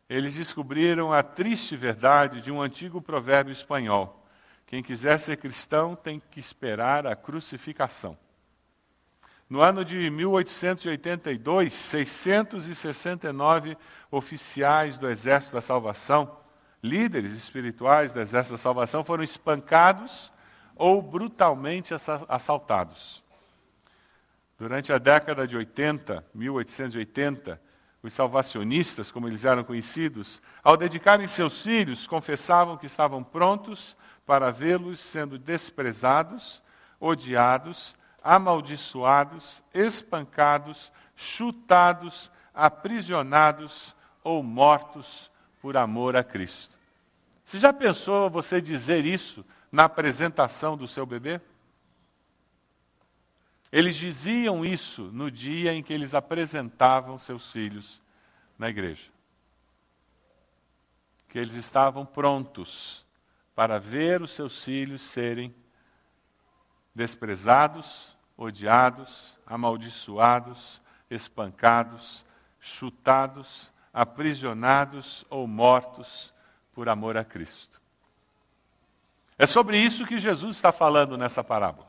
[0.10, 4.26] Eles descobriram a triste verdade de um antigo provérbio espanhol:
[4.66, 8.18] quem quiser ser cristão tem que esperar a crucificação.
[9.48, 13.78] No ano de 1882, 669
[14.12, 16.38] oficiais do Exército da Salvação,
[16.84, 20.32] líderes espirituais do Exército da Salvação, foram espancados
[20.76, 21.94] ou brutalmente
[22.28, 23.24] assaltados.
[24.58, 27.69] Durante a década de 80, 1880,
[28.02, 34.52] os salvacionistas, como eles eram conhecidos, ao dedicarem seus filhos, confessavam que estavam prontos para
[34.52, 36.62] vê-los sendo desprezados,
[37.00, 45.32] odiados amaldiçoados, espancados, chutados, aprisionados ou mortos
[45.62, 46.78] por amor a Cristo.
[47.44, 51.42] Você já pensou você dizer isso na apresentação do seu bebê?
[53.72, 58.02] Eles diziam isso no dia em que eles apresentavam seus filhos
[58.58, 59.12] na igreja.
[61.28, 63.06] Que eles estavam prontos
[63.54, 65.54] para ver os seus filhos serem
[66.96, 72.26] desprezados, odiados, amaldiçoados, espancados,
[72.60, 76.34] chutados, aprisionados ou mortos
[76.74, 77.80] por amor a Cristo.
[79.38, 81.89] É sobre isso que Jesus está falando nessa parábola.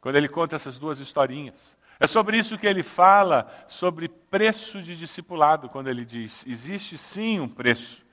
[0.00, 1.76] Quando ele conta essas duas historinhas.
[2.00, 7.40] É sobre isso que ele fala sobre preço de discipulado, quando ele diz: existe sim
[7.40, 8.06] um preço,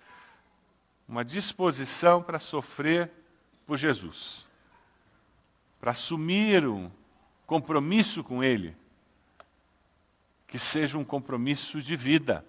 [1.07, 3.11] uma disposição para sofrer
[3.65, 4.45] por Jesus
[5.85, 6.89] para assumir um
[7.45, 8.75] compromisso com Ele,
[10.47, 12.43] que seja um compromisso de vida.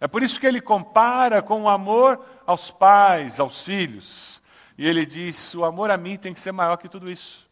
[0.00, 4.42] É por isso que ele compara com o amor aos pais, aos filhos.
[4.76, 7.48] E ele diz: o amor a mim tem que ser maior que tudo isso.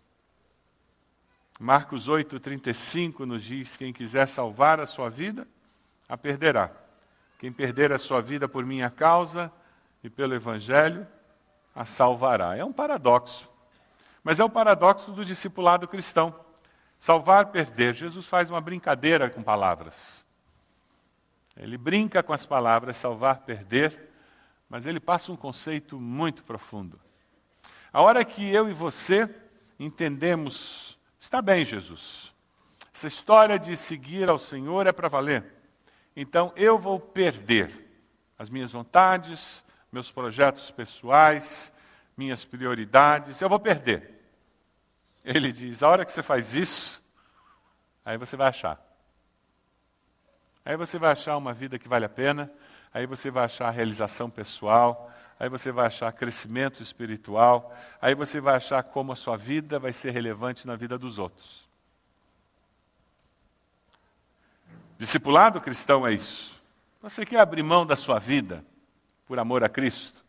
[1.62, 5.46] Marcos 8, 35 nos diz: quem quiser salvar a sua vida,
[6.08, 6.70] a perderá.
[7.38, 9.52] Quem perder a sua vida por minha causa
[10.02, 11.06] e pelo Evangelho,
[11.74, 12.56] a salvará.
[12.56, 13.50] É um paradoxo.
[14.24, 16.34] Mas é o paradoxo do discipulado cristão.
[16.98, 17.92] Salvar, perder.
[17.92, 20.24] Jesus faz uma brincadeira com palavras.
[21.54, 24.08] Ele brinca com as palavras salvar, perder,
[24.66, 26.98] mas ele passa um conceito muito profundo.
[27.92, 29.28] A hora que eu e você
[29.78, 32.32] entendemos, está bem, Jesus,
[32.92, 35.44] essa história de seguir ao Senhor é para valer.
[36.16, 37.88] Então eu vou perder
[38.38, 41.72] as minhas vontades, meus projetos pessoais,
[42.16, 44.18] minhas prioridades, eu vou perder.
[45.24, 47.02] Ele diz: a hora que você faz isso,
[48.04, 48.80] aí você vai achar.
[50.64, 52.50] Aí você vai achar uma vida que vale a pena,
[52.92, 58.56] aí você vai achar realização pessoal, aí você vai achar crescimento espiritual, aí você vai
[58.56, 61.66] achar como a sua vida vai ser relevante na vida dos outros.
[64.98, 66.60] Discipulado cristão é isso.
[67.00, 68.62] Você quer abrir mão da sua vida
[69.26, 70.22] por amor a Cristo,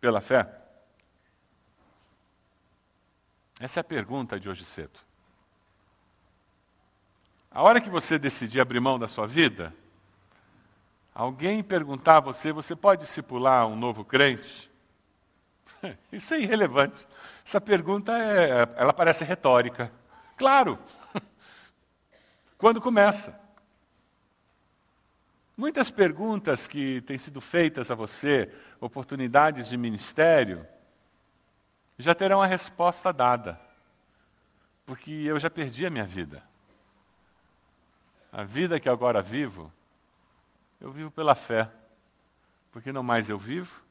[0.00, 0.52] pela fé?
[3.60, 4.98] Essa é a pergunta de hoje cedo.
[7.48, 9.72] A hora que você decidir abrir mão da sua vida,
[11.18, 14.70] alguém perguntar a você: você pode discipular um novo crente?
[16.12, 17.06] Isso é irrelevante.
[17.44, 19.92] Essa pergunta é, ela parece retórica.
[20.36, 20.78] Claro.
[22.56, 23.38] Quando começa?
[25.56, 30.64] Muitas perguntas que têm sido feitas a você, oportunidades de ministério,
[31.98, 33.60] já terão a resposta dada.
[34.86, 36.44] Porque eu já perdi a minha vida.
[38.30, 39.72] A vida que agora vivo,
[40.80, 41.70] eu vivo pela fé.
[42.70, 43.82] Porque não mais eu vivo,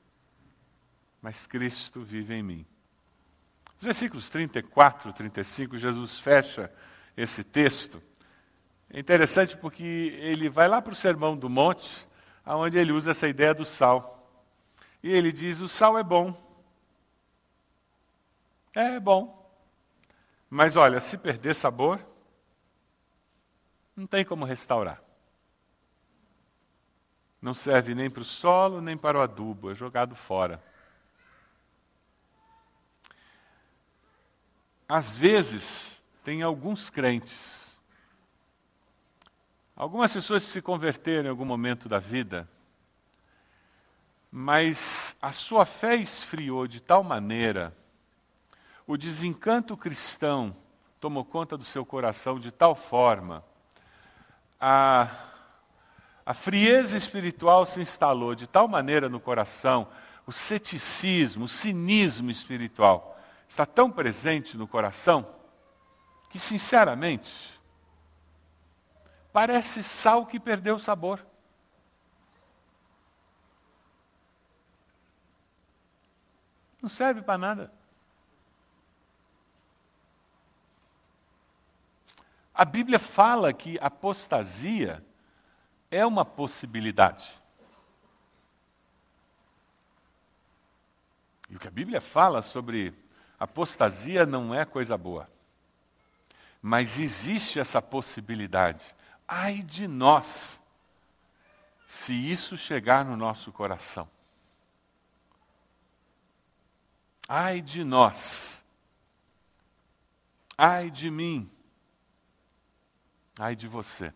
[1.21, 2.65] mas Cristo vive em mim.
[3.77, 6.71] Os versículos 34 e 35, Jesus fecha
[7.15, 8.01] esse texto
[8.89, 12.07] é interessante porque ele vai lá para o Sermão do Monte,
[12.45, 14.31] onde ele usa essa ideia do sal.
[15.03, 16.35] E ele diz: o sal é bom.
[18.73, 19.35] É bom.
[20.49, 21.99] Mas olha, se perder sabor,
[23.95, 25.01] não tem como restaurar.
[27.41, 30.63] Não serve nem para o solo, nem para o adubo, é jogado fora.
[34.87, 37.67] Às vezes, tem alguns crentes
[39.77, 42.49] Algumas pessoas se converteram em algum momento da vida,
[44.31, 47.77] mas a sua fé esfriou de tal maneira,
[48.87, 50.57] o desencanto cristão
[50.99, 53.45] tomou conta do seu coração de tal forma,
[54.59, 55.11] a,
[56.27, 59.87] a frieza espiritual se instalou de tal maneira no coração,
[60.27, 65.25] o ceticismo, o cinismo espiritual está tão presente no coração,
[66.29, 67.57] que, sinceramente,
[69.37, 71.23] Parece sal que perdeu o sabor.
[76.81, 77.73] Não serve para nada.
[82.51, 85.05] A Bíblia fala que apostasia
[85.89, 87.41] é uma possibilidade.
[91.49, 92.93] E o que a Bíblia fala sobre
[93.39, 95.29] apostasia não é coisa boa.
[96.61, 98.95] Mas existe essa possibilidade.
[99.27, 100.59] Ai de nós,
[101.87, 104.09] se isso chegar no nosso coração.
[107.27, 108.63] Ai de nós.
[110.57, 111.49] Ai de mim.
[113.37, 114.13] Ai de você.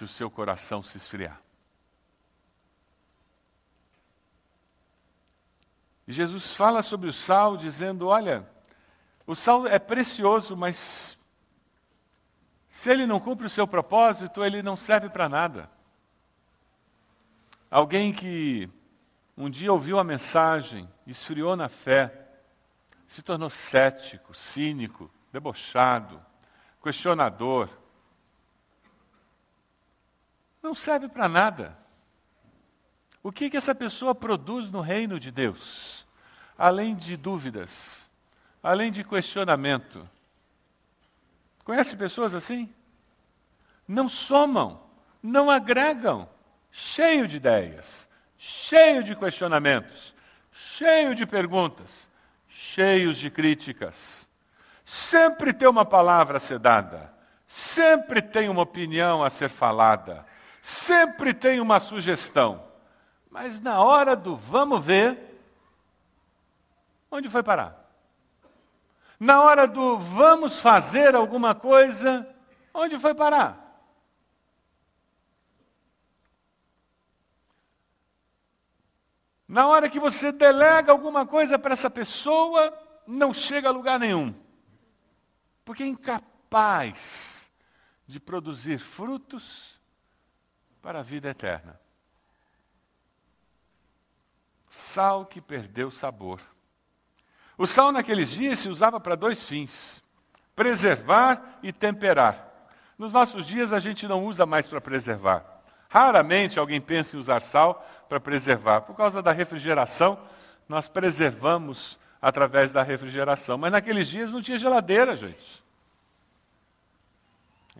[0.00, 1.38] Se o seu coração se esfriar.
[6.08, 8.48] E Jesus fala sobre o sal, dizendo: olha,
[9.26, 11.18] o sal é precioso, mas
[12.70, 15.70] se ele não cumpre o seu propósito, ele não serve para nada.
[17.70, 18.70] Alguém que
[19.36, 22.26] um dia ouviu a mensagem, esfriou na fé,
[23.06, 26.24] se tornou cético, cínico, debochado,
[26.82, 27.79] questionador.
[30.62, 31.76] Não serve para nada.
[33.22, 36.06] O que, que essa pessoa produz no reino de Deus?
[36.56, 38.10] Além de dúvidas,
[38.62, 40.08] além de questionamento,
[41.70, 42.68] Conhece pessoas assim?
[43.86, 44.80] Não somam,
[45.22, 46.28] não agregam,
[46.70, 50.12] cheio de ideias, cheio de questionamentos,
[50.50, 52.08] cheio de perguntas,
[52.48, 54.28] cheios de críticas.
[54.84, 57.14] Sempre tem uma palavra a ser dada,
[57.46, 60.26] sempre tem uma opinião a ser falada,
[60.62, 62.64] sempre tem uma sugestão.
[63.30, 65.40] Mas na hora do vamos ver,
[67.10, 67.78] onde foi parar?
[69.18, 72.26] Na hora do vamos fazer alguma coisa,
[72.72, 73.70] onde foi parar?
[79.46, 82.72] Na hora que você delega alguma coisa para essa pessoa,
[83.04, 84.32] não chega a lugar nenhum.
[85.64, 87.50] Porque é incapaz
[88.06, 89.79] de produzir frutos
[90.82, 91.78] para a vida eterna.
[94.68, 96.40] Sal que perdeu sabor.
[97.58, 100.02] O sal naqueles dias se usava para dois fins:
[100.56, 102.48] preservar e temperar.
[102.96, 105.62] Nos nossos dias a gente não usa mais para preservar.
[105.88, 108.82] Raramente alguém pensa em usar sal para preservar.
[108.82, 110.18] Por causa da refrigeração,
[110.68, 113.58] nós preservamos através da refrigeração.
[113.58, 115.64] Mas naqueles dias não tinha geladeira, gente.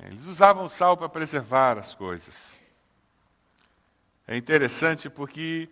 [0.03, 2.60] Eles usavam sal para preservar as coisas.
[4.31, 5.69] É interessante porque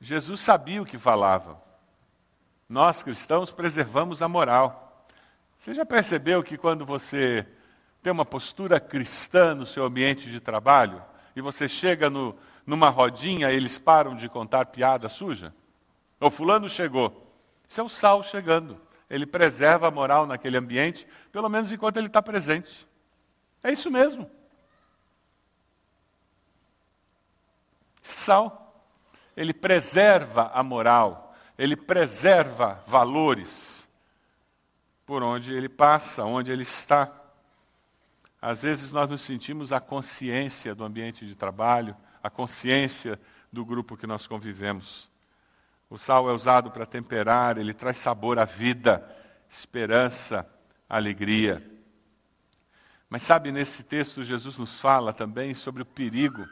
[0.00, 1.60] Jesus sabia o que falava.
[2.68, 5.04] Nós cristãos preservamos a moral.
[5.58, 7.44] Você já percebeu que quando você
[8.00, 11.02] tem uma postura cristã no seu ambiente de trabalho
[11.34, 15.52] e você chega no, numa rodinha, eles param de contar piada suja?
[16.20, 17.34] O fulano chegou.
[17.68, 18.80] Isso é o sal chegando.
[19.10, 22.86] Ele preserva a moral naquele ambiente, pelo menos enquanto ele está presente.
[23.60, 24.30] É isso mesmo.
[28.02, 28.84] Sal,
[29.36, 33.88] ele preserva a moral, ele preserva valores
[35.06, 37.10] por onde ele passa, onde ele está.
[38.40, 43.20] Às vezes nós nos sentimos a consciência do ambiente de trabalho, a consciência
[43.52, 45.10] do grupo que nós convivemos.
[45.88, 49.06] O sal é usado para temperar, ele traz sabor à vida,
[49.48, 50.48] esperança,
[50.88, 51.70] alegria.
[53.08, 56.48] Mas sabe, nesse texto, Jesus nos fala também sobre o perigo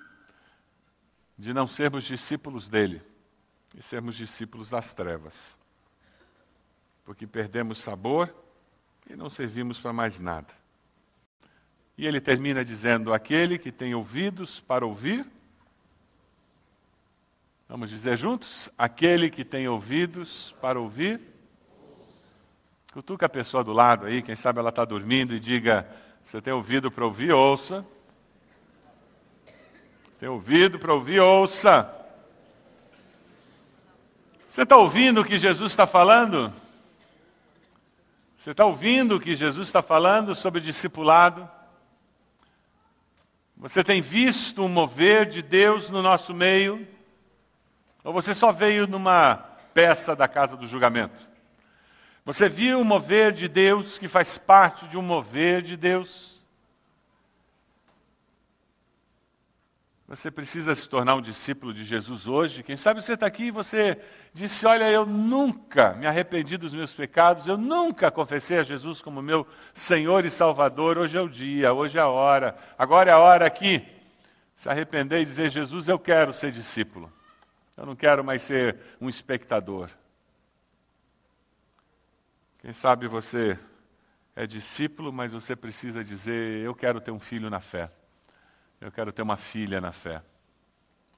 [1.41, 3.01] de não sermos discípulos dele
[3.74, 5.57] e sermos discípulos das trevas.
[7.03, 8.32] Porque perdemos sabor
[9.09, 10.53] e não servimos para mais nada.
[11.97, 15.26] E ele termina dizendo: aquele que tem ouvidos para ouvir,
[17.66, 18.68] vamos dizer juntos?
[18.76, 21.22] Aquele que tem ouvidos para ouvir,
[22.93, 25.91] cutuca a pessoa do lado aí, quem sabe ela está dormindo, e diga:
[26.22, 27.84] você tem ouvido para ouvir, ouça.
[30.20, 31.90] Tem ouvido para ouvir, ouça.
[34.46, 36.52] Você está ouvindo o que Jesus está falando?
[38.36, 41.48] Você está ouvindo o que Jesus está falando sobre discipulado?
[43.56, 46.86] Você tem visto um mover de Deus no nosso meio?
[48.04, 49.36] Ou você só veio numa
[49.72, 51.26] peça da casa do julgamento?
[52.26, 56.39] Você viu o mover de Deus que faz parte de um mover de Deus?
[60.11, 62.64] Você precisa se tornar um discípulo de Jesus hoje.
[62.64, 63.96] Quem sabe você está aqui e você
[64.32, 69.22] disse: Olha, eu nunca me arrependi dos meus pecados, eu nunca confessei a Jesus como
[69.22, 70.98] meu Senhor e Salvador.
[70.98, 73.86] Hoje é o dia, hoje é a hora, agora é a hora aqui.
[74.56, 77.11] Se arrepender e dizer: Jesus, eu quero ser discípulo.
[77.76, 79.90] Eu não quero mais ser um espectador.
[82.58, 83.56] Quem sabe você
[84.34, 87.92] é discípulo, mas você precisa dizer: Eu quero ter um filho na fé.
[88.80, 90.22] Eu quero ter uma filha na fé.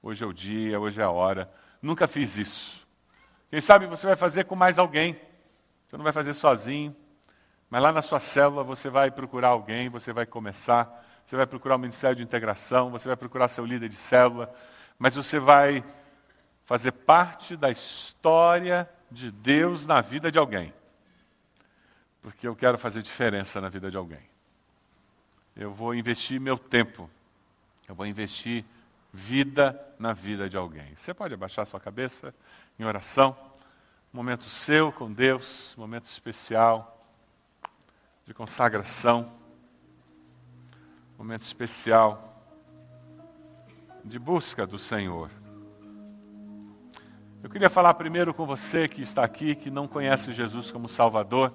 [0.01, 1.51] Hoje é o dia, hoje é a hora.
[1.81, 2.87] Nunca fiz isso.
[3.49, 5.19] Quem sabe você vai fazer com mais alguém.
[5.87, 6.95] Você não vai fazer sozinho.
[7.69, 11.03] Mas lá na sua célula você vai procurar alguém, você vai começar.
[11.25, 14.53] Você vai procurar o Ministério de Integração, você vai procurar seu líder de célula.
[14.99, 15.83] Mas você vai
[16.65, 20.73] fazer parte da história de Deus na vida de alguém
[22.23, 24.21] porque eu quero fazer diferença na vida de alguém.
[25.53, 27.09] Eu vou investir meu tempo,
[27.87, 28.65] eu vou investir
[29.11, 30.95] vida na vida de alguém.
[30.95, 32.33] Você pode abaixar sua cabeça
[32.79, 33.35] em oração,
[34.11, 37.05] momento seu com Deus, momento especial
[38.25, 39.31] de consagração,
[41.17, 42.43] momento especial
[44.03, 45.29] de busca do Senhor.
[47.43, 51.51] Eu queria falar primeiro com você que está aqui, que não conhece Jesus como Salvador.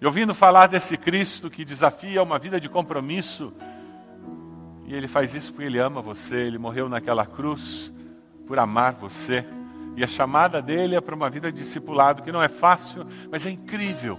[0.00, 3.52] E ouvindo falar desse Cristo que desafia uma vida de compromisso,
[4.88, 7.92] e ele faz isso porque ele ama você, ele morreu naquela cruz
[8.46, 9.44] por amar você.
[9.94, 13.44] E a chamada dele é para uma vida de discipulado, que não é fácil, mas
[13.44, 14.18] é incrível.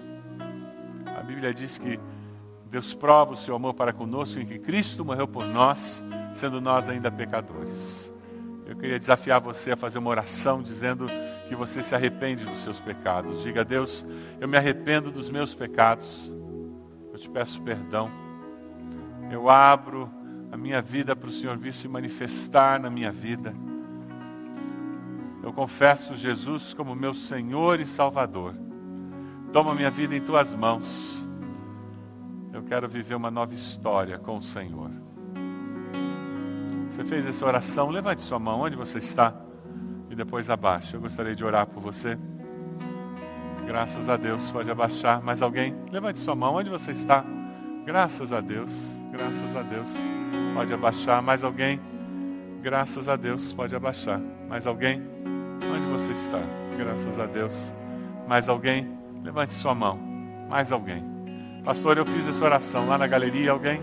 [1.18, 2.00] A Bíblia diz que
[2.70, 6.04] Deus prova o seu amor para conosco em que Cristo morreu por nós,
[6.36, 8.14] sendo nós ainda pecadores.
[8.68, 11.08] Eu queria desafiar você a fazer uma oração dizendo
[11.48, 13.42] que você se arrepende dos seus pecados.
[13.42, 14.06] Diga a Deus:
[14.40, 16.32] Eu me arrependo dos meus pecados.
[17.12, 18.12] Eu te peço perdão.
[19.32, 20.19] Eu abro
[20.60, 23.56] minha vida para o Senhor vir se manifestar na minha vida.
[25.42, 28.54] Eu confesso Jesus como meu Senhor e Salvador.
[29.52, 31.26] Toma minha vida em tuas mãos.
[32.54, 34.92] Eu quero viver uma nova história com o Senhor.
[36.90, 37.90] Você fez essa oração?
[37.90, 39.34] Levante sua mão onde você está
[40.10, 40.94] e depois abaixe.
[40.94, 42.18] Eu gostaria de orar por você.
[43.66, 45.22] Graças a Deus, pode abaixar.
[45.22, 45.74] Mais alguém?
[45.92, 47.24] Levante sua mão onde você está.
[47.86, 48.72] Graças a Deus,
[49.12, 49.90] graças a Deus.
[50.54, 51.22] Pode abaixar.
[51.22, 51.80] Mais alguém?
[52.62, 54.20] Graças a Deus, pode abaixar.
[54.48, 55.02] Mais alguém?
[55.64, 56.40] Onde você está?
[56.78, 57.74] Graças a Deus.
[58.28, 58.98] Mais alguém?
[59.24, 59.98] Levante sua mão.
[60.50, 61.04] Mais alguém?
[61.64, 63.52] Pastor, eu fiz essa oração lá na galeria.
[63.52, 63.82] Alguém?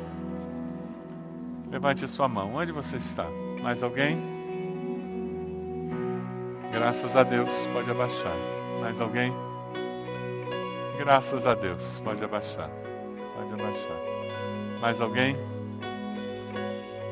[1.71, 2.55] Levante a sua mão.
[2.55, 3.27] Onde você está?
[3.63, 4.19] Mais alguém?
[6.73, 8.37] Graças a Deus, pode abaixar.
[8.81, 9.33] Mais alguém?
[10.99, 12.71] Graças a Deus, pode abaixar.
[13.37, 13.97] Pode abaixar.
[14.81, 15.37] Mais alguém?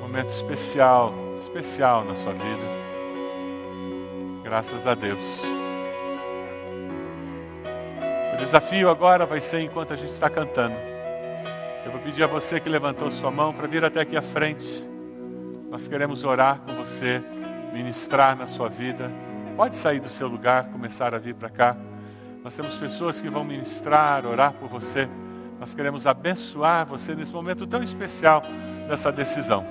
[0.01, 1.13] Momento especial,
[1.43, 2.85] especial na sua vida.
[4.43, 5.21] Graças a Deus.
[8.33, 10.77] O desafio agora vai ser enquanto a gente está cantando.
[11.85, 14.67] Eu vou pedir a você que levantou sua mão para vir até aqui à frente.
[15.71, 17.23] Nós queremos orar com você,
[17.73, 19.11] ministrar na sua vida.
[19.57, 21.77] Pode sair do seu lugar, começar a vir para cá.
[22.43, 25.09] Nós temos pessoas que vão ministrar, orar por você.
[25.59, 28.43] Nós queremos abençoar você nesse momento tão especial
[28.89, 29.65] dessa decisão.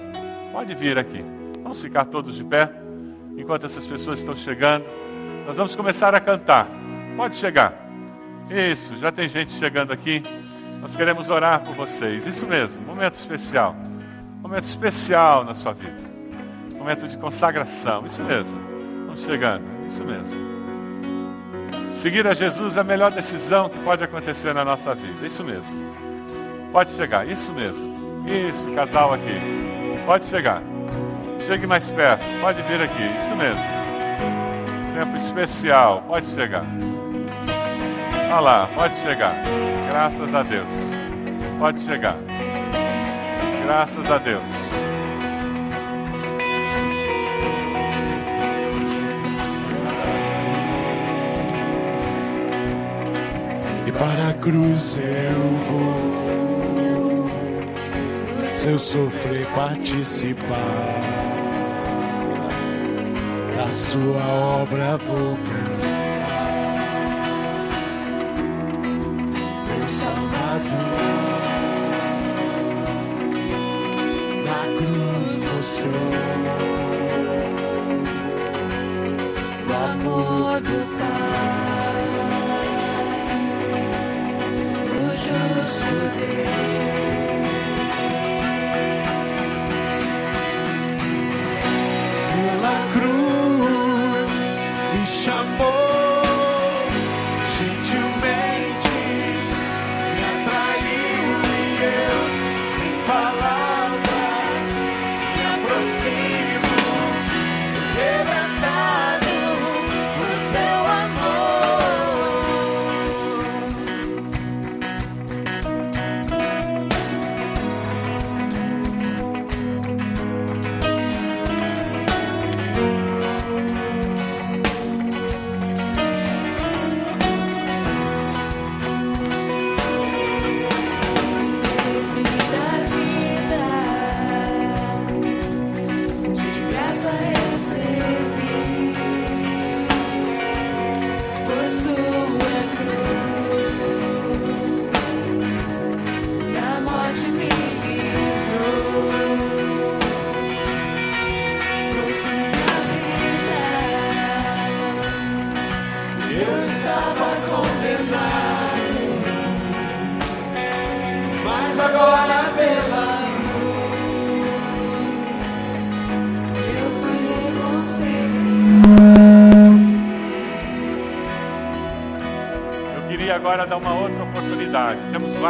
[0.52, 1.24] Pode vir aqui.
[1.62, 2.70] Vamos ficar todos de pé
[3.38, 4.86] enquanto essas pessoas estão chegando.
[5.46, 6.68] Nós vamos começar a cantar.
[7.16, 7.74] Pode chegar.
[8.50, 10.24] Isso, já tem gente chegando aqui.
[10.82, 12.28] Nós queremos orar por vocês.
[12.28, 13.76] Isso mesmo, momento especial.
[14.42, 16.02] Momento especial na sua vida.
[16.78, 18.06] Momento de consagração.
[18.06, 18.60] Isso mesmo.
[19.06, 19.64] Vamos chegando.
[19.88, 20.53] Isso mesmo.
[22.04, 25.26] Seguir a Jesus é a melhor decisão que pode acontecer na nossa vida.
[25.26, 25.74] Isso mesmo.
[26.70, 27.26] Pode chegar.
[27.26, 28.26] Isso mesmo.
[28.28, 29.40] Isso, casal aqui.
[30.06, 30.62] Pode chegar.
[31.40, 32.22] Chegue mais perto.
[32.42, 33.04] Pode vir aqui.
[33.20, 33.62] Isso mesmo.
[34.94, 36.04] Tempo especial.
[36.06, 36.66] Pode chegar.
[38.34, 39.38] Olha lá, pode chegar.
[39.90, 40.68] Graças a Deus.
[41.58, 42.18] Pode chegar.
[43.66, 44.83] Graças a Deus.
[54.04, 57.26] Para a cruz eu vou,
[58.58, 61.00] se eu sofrer participar.
[63.56, 64.26] Da sua
[64.62, 66.34] obra vou cantar.
[69.70, 71.00] Meu Salvador
[74.44, 76.13] na cruz mostrou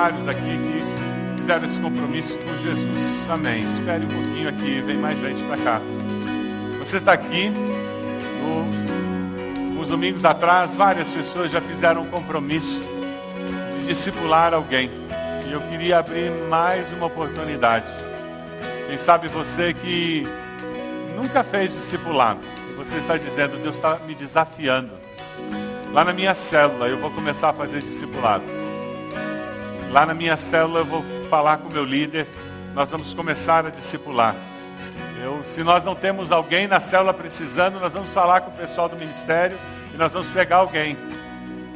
[0.03, 3.29] Vários aqui que fizeram esse compromisso com Jesus.
[3.29, 3.63] Amém.
[3.63, 5.81] Espere um pouquinho aqui, vem mais gente para cá.
[6.77, 7.49] Você está aqui,
[8.41, 12.81] no, uns domingos atrás, várias pessoas já fizeram um compromisso
[13.79, 14.91] de discipular alguém.
[15.47, 17.85] E eu queria abrir mais uma oportunidade.
[18.87, 20.27] Quem sabe você que
[21.15, 22.41] nunca fez discipulado,
[22.75, 24.91] você está dizendo, Deus está me desafiando.
[25.93, 28.43] Lá na minha célula eu vou começar a fazer discipulado.
[29.93, 32.25] Lá na minha célula eu vou falar com o meu líder,
[32.73, 34.35] nós vamos começar a discipular.
[35.23, 38.89] Eu, se nós não temos alguém na célula precisando, nós vamos falar com o pessoal
[38.89, 39.55] do ministério
[39.93, 40.97] e nós vamos pegar alguém.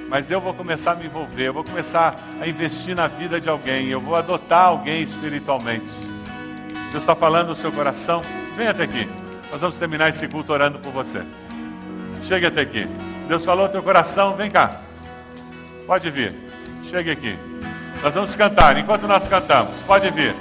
[0.10, 3.50] Mas eu vou começar a me envolver, eu vou começar a investir na vida de
[3.50, 5.86] alguém, eu vou adotar alguém espiritualmente.
[6.90, 8.24] Deus está falando no seu coração?
[8.56, 9.08] Vem até aqui.
[9.52, 11.22] Nós vamos terminar esse culto orando por você.
[12.24, 12.88] Chegue até aqui.
[13.28, 14.82] Deus falou no teu coração, vem cá.
[15.86, 16.36] Pode vir.
[16.90, 17.57] Chegue aqui.
[18.02, 19.76] Nós vamos cantar enquanto nós cantamos.
[19.86, 20.36] Pode vir.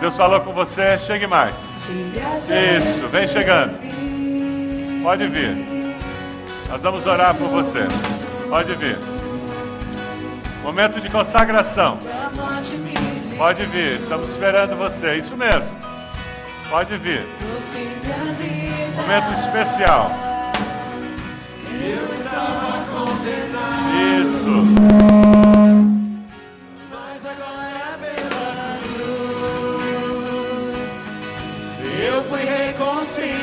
[0.00, 1.54] Deus falou com você, chegue mais.
[1.88, 3.78] Isso, vem chegando.
[5.02, 5.94] Pode vir.
[6.68, 7.86] Nós vamos orar por você.
[8.48, 8.98] Pode vir.
[10.62, 11.98] Momento de consagração.
[13.36, 14.00] Pode vir.
[14.00, 15.14] Estamos esperando você.
[15.14, 15.70] Isso mesmo.
[16.68, 17.26] Pode vir.
[18.96, 20.10] Momento especial.
[24.46, 25.06] aplauso.
[25.06, 25.15] Mas
[32.36, 33.36] fui reconciliado.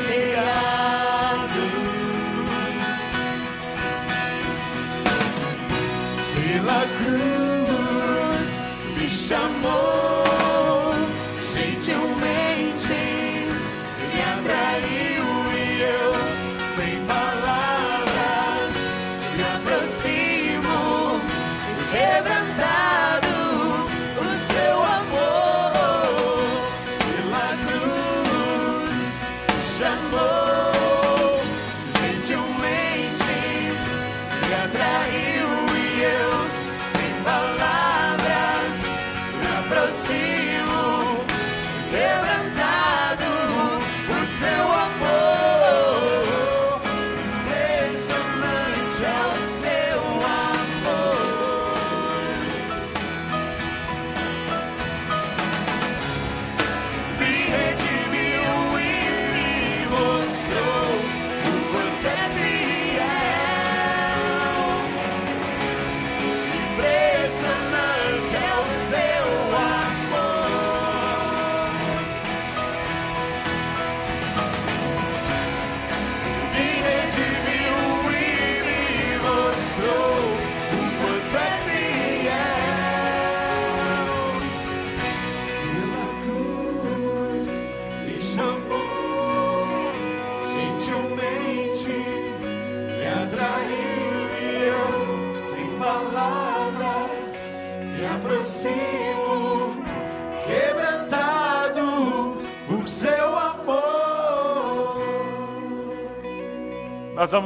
[6.36, 8.48] Pela cruz
[8.96, 10.03] me chamou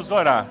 [0.07, 0.47] vamos orar.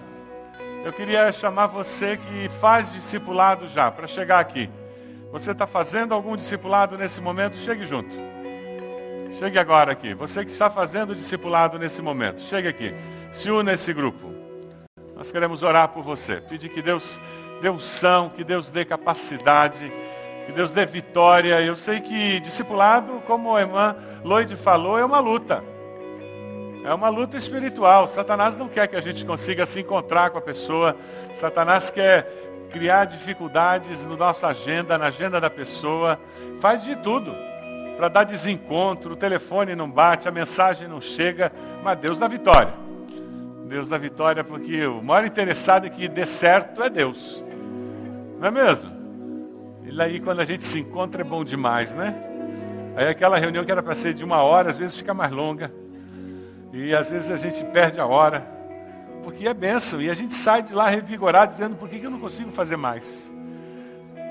[0.85, 4.71] Eu queria chamar você que faz discipulado já, para chegar aqui.
[5.33, 7.57] Você está fazendo algum discipulado nesse momento?
[7.57, 8.15] Chegue junto.
[9.39, 10.15] Chegue agora aqui.
[10.15, 12.95] Você que está fazendo discipulado nesse momento, chegue aqui.
[13.33, 14.33] Se une a esse grupo.
[15.17, 16.37] Nós queremos orar por você.
[16.37, 17.21] Pedir que Deus
[17.61, 19.93] dê unção, que Deus dê capacidade,
[20.47, 21.61] que Deus dê vitória.
[21.63, 25.76] Eu sei que discipulado, como a irmã Lloyd falou, é uma luta.
[26.87, 28.07] É uma luta espiritual.
[28.07, 30.97] Satanás não quer que a gente consiga se encontrar com a pessoa.
[31.35, 36.17] Satanás quer criar dificuldades na nossa agenda, na agenda da pessoa.
[36.61, 37.35] Faz de tudo
[37.97, 39.15] para dar desencontro.
[39.15, 41.51] O telefone não bate, a mensagem não chega.
[41.83, 42.73] Mas Deus dá vitória.
[43.67, 47.45] Deus dá vitória porque o maior interessado em que dê certo é Deus.
[48.39, 48.93] Não é mesmo?
[49.83, 52.15] E aí quando a gente se encontra é bom demais, né?
[52.95, 55.73] Aí aquela reunião que era para ser de uma hora, às vezes fica mais longa.
[56.73, 58.47] E às vezes a gente perde a hora,
[59.23, 60.01] porque é bênção.
[60.01, 62.77] E a gente sai de lá revigorado, dizendo: por que, que eu não consigo fazer
[62.77, 63.33] mais?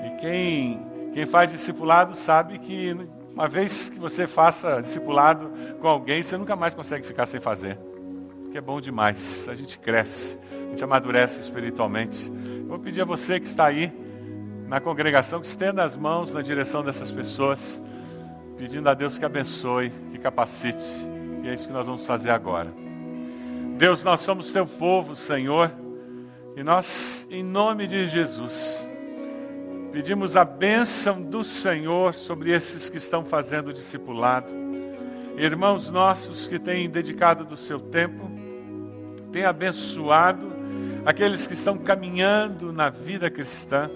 [0.04, 2.96] E quem, quem faz discipulado sabe que
[3.32, 7.76] uma vez que você faça discipulado com alguém, você nunca mais consegue ficar sem fazer.
[8.42, 9.46] Porque é bom demais.
[9.48, 12.32] A gente cresce, a gente amadurece espiritualmente.
[12.60, 13.92] Eu vou pedir a você que está aí
[14.66, 17.82] na congregação que estenda as mãos na direção dessas pessoas,
[18.56, 20.84] pedindo a Deus que abençoe, que capacite.
[21.46, 22.74] E é isso que nós vamos fazer agora.
[23.78, 25.70] Deus, nós somos teu povo, Senhor,
[26.56, 28.84] e nós, em nome de Jesus,
[29.92, 34.48] pedimos a bênção do Senhor sobre esses que estão fazendo o discipulado.
[35.36, 38.28] Irmãos nossos que têm dedicado do seu tempo,
[39.30, 40.52] têm abençoado
[41.04, 43.88] aqueles que estão caminhando na vida cristã,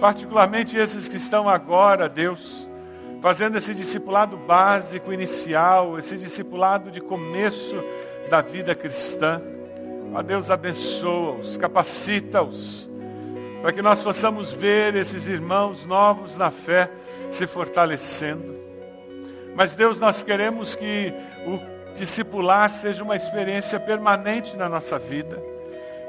[0.00, 2.66] particularmente esses que estão agora, Deus,
[3.20, 7.74] fazendo esse discipulado básico, inicial, esse discipulado de começo
[8.30, 9.42] da vida cristã.
[10.14, 12.88] Ó Deus, abençoa-os, capacita-os,
[13.60, 16.90] para que nós possamos ver esses irmãos novos na fé
[17.30, 18.56] se fortalecendo.
[19.54, 21.12] Mas, Deus, nós queremos que
[21.46, 25.42] o discipular seja uma experiência permanente na nossa vida,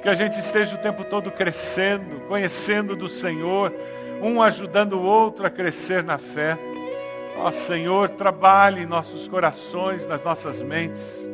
[0.02, 3.74] que a gente esteja o tempo todo crescendo, conhecendo do Senhor,
[4.22, 6.58] um ajudando o outro a crescer na fé.
[7.42, 11.32] Ó Senhor, trabalhe em nossos corações, nas nossas mentes,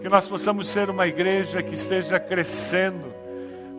[0.00, 3.12] que nós possamos ser uma igreja que esteja crescendo,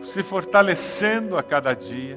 [0.04, 2.16] se fortalecendo a cada dia.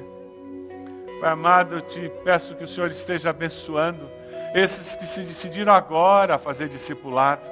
[1.20, 4.08] Pai amado, eu te peço que o Senhor esteja abençoando
[4.54, 7.42] esses que se decidiram agora a fazer discipulado.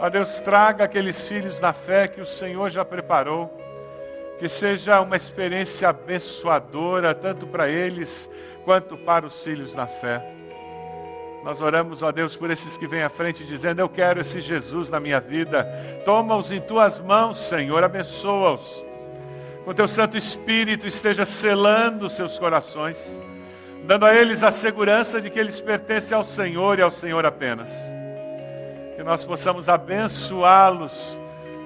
[0.00, 3.48] Ó Deus, traga aqueles filhos na fé que o Senhor já preparou,
[4.40, 8.28] que seja uma experiência abençoadora, tanto para eles
[8.64, 10.37] quanto para os filhos na fé.
[11.48, 14.90] Nós oramos, ó Deus, por esses que vêm à frente dizendo: Eu quero esse Jesus
[14.90, 15.64] na minha vida.
[16.04, 18.84] Toma-os em tuas mãos, Senhor, abençoa-os.
[19.64, 22.98] com teu Santo Espírito esteja selando seus corações,
[23.86, 27.70] dando a eles a segurança de que eles pertencem ao Senhor e ao Senhor apenas.
[28.94, 31.18] Que nós possamos abençoá-los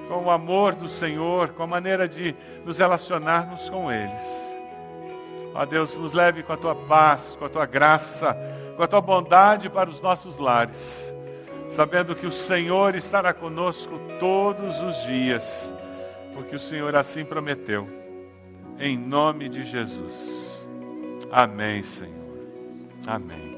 [0.07, 4.53] com o amor do Senhor, com a maneira de nos relacionarmos com eles.
[5.53, 8.33] Ó Deus, nos leve com a tua paz, com a tua graça,
[8.75, 11.13] com a tua bondade para os nossos lares,
[11.69, 15.73] sabendo que o Senhor estará conosco todos os dias,
[16.33, 17.87] porque o Senhor assim prometeu.
[18.79, 20.67] Em nome de Jesus.
[21.31, 22.13] Amém, Senhor.
[23.07, 23.52] Amém.